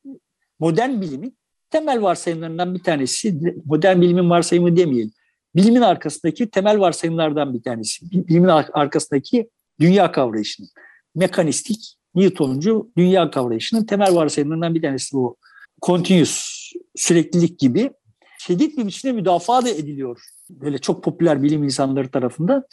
[0.59, 1.37] modern bilimin
[1.69, 3.39] temel varsayımlarından bir tanesi.
[3.65, 5.11] Modern bilimin varsayımı demeyelim.
[5.55, 8.11] Bilimin arkasındaki temel varsayımlardan bir tanesi.
[8.11, 9.49] Bilimin arkasındaki
[9.79, 10.69] dünya kavrayışının.
[11.15, 15.37] Mekanistik, Newtoncu dünya kavrayışının temel varsayımlarından bir tanesi bu.
[15.81, 17.91] Continuous, süreklilik gibi
[18.39, 20.21] şiddet bir biçimde müdafaa da ediliyor.
[20.49, 22.63] Böyle çok popüler bilim insanları tarafından.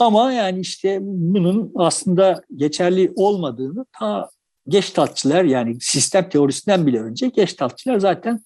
[0.00, 4.30] Ama yani işte bunun aslında geçerli olmadığını ta
[4.68, 8.40] Geçtaltçılar yani sistem teorisinden bile önce Geçtaltçılar zaten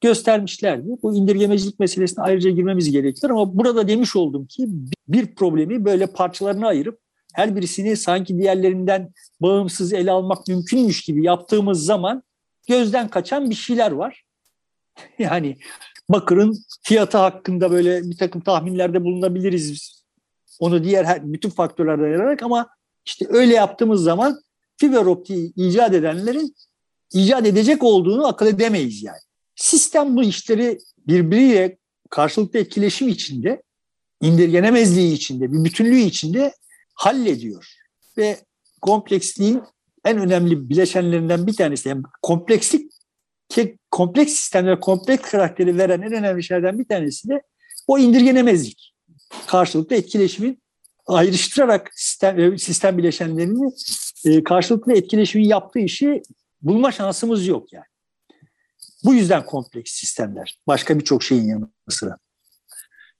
[0.00, 0.88] göstermişlerdi.
[1.02, 4.66] Bu indirgemecilik meselesine ayrıca girmemiz gerekir ama burada demiş oldum ki
[5.08, 7.01] bir problemi böyle parçalarına ayırıp
[7.32, 12.22] her birisini sanki diğerlerinden bağımsız ele almak mümkünmüş gibi yaptığımız zaman
[12.68, 14.24] gözden kaçan bir şeyler var.
[15.18, 15.56] Yani
[16.08, 20.02] bakırın fiyatı hakkında böyle bir takım tahminlerde bulunabiliriz.
[20.60, 22.68] Onu diğer her, bütün faktörlerden ayırarak ama
[23.04, 24.40] işte öyle yaptığımız zaman
[24.76, 26.54] fiber optiği icat edenlerin
[27.12, 29.20] icat edecek olduğunu akıl edemeyiz yani.
[29.56, 31.78] Sistem bu işleri birbiriyle
[32.10, 33.62] karşılıklı etkileşim içinde,
[34.20, 36.52] indirgenemezliği içinde, bir bütünlüğü içinde
[36.94, 37.74] hallediyor.
[38.18, 38.36] Ve
[38.82, 39.62] kompleksliğin
[40.04, 42.92] en önemli bileşenlerinden bir tanesi, yani komplekslik
[43.90, 47.42] kompleks sistemlere kompleks karakteri veren en önemli şeylerden bir tanesi de
[47.86, 48.94] o indirgenemezlik.
[49.46, 50.62] Karşılıklı etkileşimin
[51.06, 53.72] ayrıştırarak sistem, e, sistem bileşenlerini
[54.24, 56.22] e, karşılıklı etkileşimin yaptığı işi
[56.62, 57.84] bulma şansımız yok yani.
[59.04, 60.60] Bu yüzden kompleks sistemler.
[60.66, 62.18] Başka birçok şeyin yanı sıra.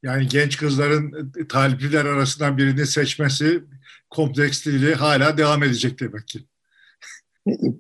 [0.03, 3.65] Yani genç kızların e, talipliler arasından birini seçmesi
[4.11, 6.41] kompleksliğiyle hala devam edecek demek ki.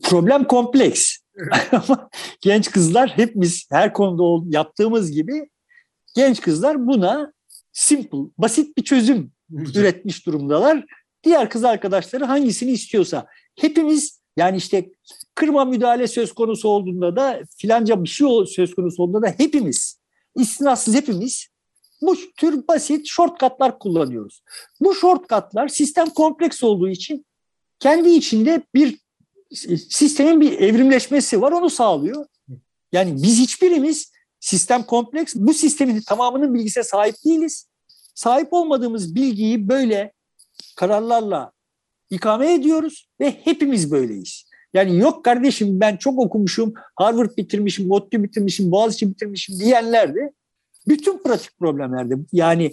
[0.02, 1.16] Problem kompleks.
[1.72, 2.10] Ama
[2.40, 5.50] genç kızlar hepimiz her konuda yaptığımız gibi
[6.14, 7.32] genç kızlar buna
[7.72, 10.84] simple, basit bir çözüm üretmiş durumdalar.
[11.24, 13.26] Diğer kız arkadaşları hangisini istiyorsa.
[13.60, 14.90] Hepimiz yani işte
[15.34, 20.00] kırma müdahale söz konusu olduğunda da filanca bir şey söz konusu olduğunda da hepimiz,
[20.36, 21.48] istinasız hepimiz
[22.02, 24.42] bu tür basit shortcutlar kullanıyoruz.
[24.80, 27.26] Bu shortcutlar sistem kompleks olduğu için
[27.78, 28.98] kendi içinde bir
[29.90, 32.26] sistemin bir evrimleşmesi var onu sağlıyor.
[32.92, 37.68] Yani biz hiçbirimiz sistem kompleks bu sistemin tamamının bilgisine sahip değiliz.
[38.14, 40.12] Sahip olmadığımız bilgiyi böyle
[40.76, 41.52] kararlarla
[42.10, 44.44] ikame ediyoruz ve hepimiz böyleyiz.
[44.74, 50.32] Yani yok kardeşim ben çok okumuşum, Harvard bitirmişim, ODTÜ bitirmişim, Boğaziçi bitirmişim diyenler de
[50.88, 52.70] bütün pratik problemlerde yani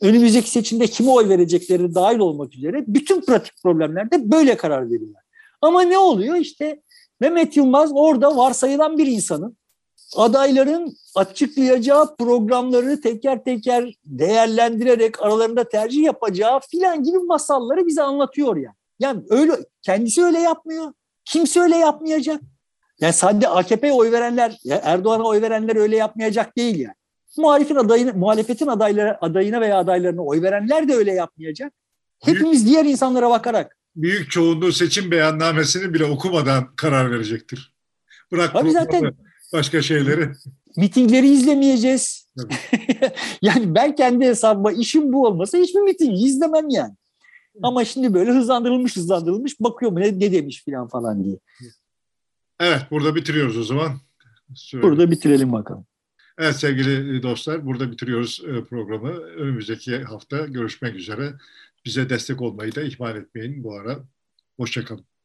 [0.00, 5.22] önümüzdeki seçimde kime oy verecekleri dahil olmak üzere bütün pratik problemlerde böyle karar veriyorlar.
[5.60, 6.82] Ama ne oluyor işte
[7.20, 9.56] Mehmet Yılmaz orada varsayılan bir insanın
[10.16, 18.74] adayların açıklayacağı programları teker teker değerlendirerek aralarında tercih yapacağı filan gibi masalları bize anlatıyor yani.
[18.98, 20.92] Yani öyle kendisi öyle yapmıyor.
[21.24, 22.40] Kimse öyle yapmayacak.
[23.00, 26.94] Yani sadece AKP'ye oy verenler, Erdoğan'a oy verenler öyle yapmayacak değil yani.
[27.38, 31.72] Muhalefetin adayını, muhalefetin adayları, adayına veya adaylarına oy verenler de öyle yapmayacak.
[32.24, 33.76] Hepimiz büyük, diğer insanlara bakarak.
[33.96, 37.74] Büyük çoğunluğu seçim beyannamesini bile okumadan karar verecektir.
[38.32, 39.14] Bırak Tabii zaten
[39.52, 40.30] başka şeyleri.
[40.76, 42.28] Mitingleri izlemeyeceğiz.
[43.42, 46.94] yani ben kendi hesabıma işim bu olmasa hiçbir miting izlemem yani.
[47.62, 51.38] Ama şimdi böyle hızlandırılmış hızlandırılmış bakıyorum ne, ne demiş falan falan diye.
[52.60, 53.92] Evet burada bitiriyoruz o zaman.
[54.54, 54.82] Söyle.
[54.82, 55.86] Burada bitirelim bakalım.
[56.38, 59.08] Evet sevgili dostlar burada bitiriyoruz e, programı.
[59.20, 61.34] Önümüzdeki hafta görüşmek üzere.
[61.84, 63.98] Bize destek olmayı da ihmal etmeyin bu ara.
[64.56, 65.15] Hoşçakalın.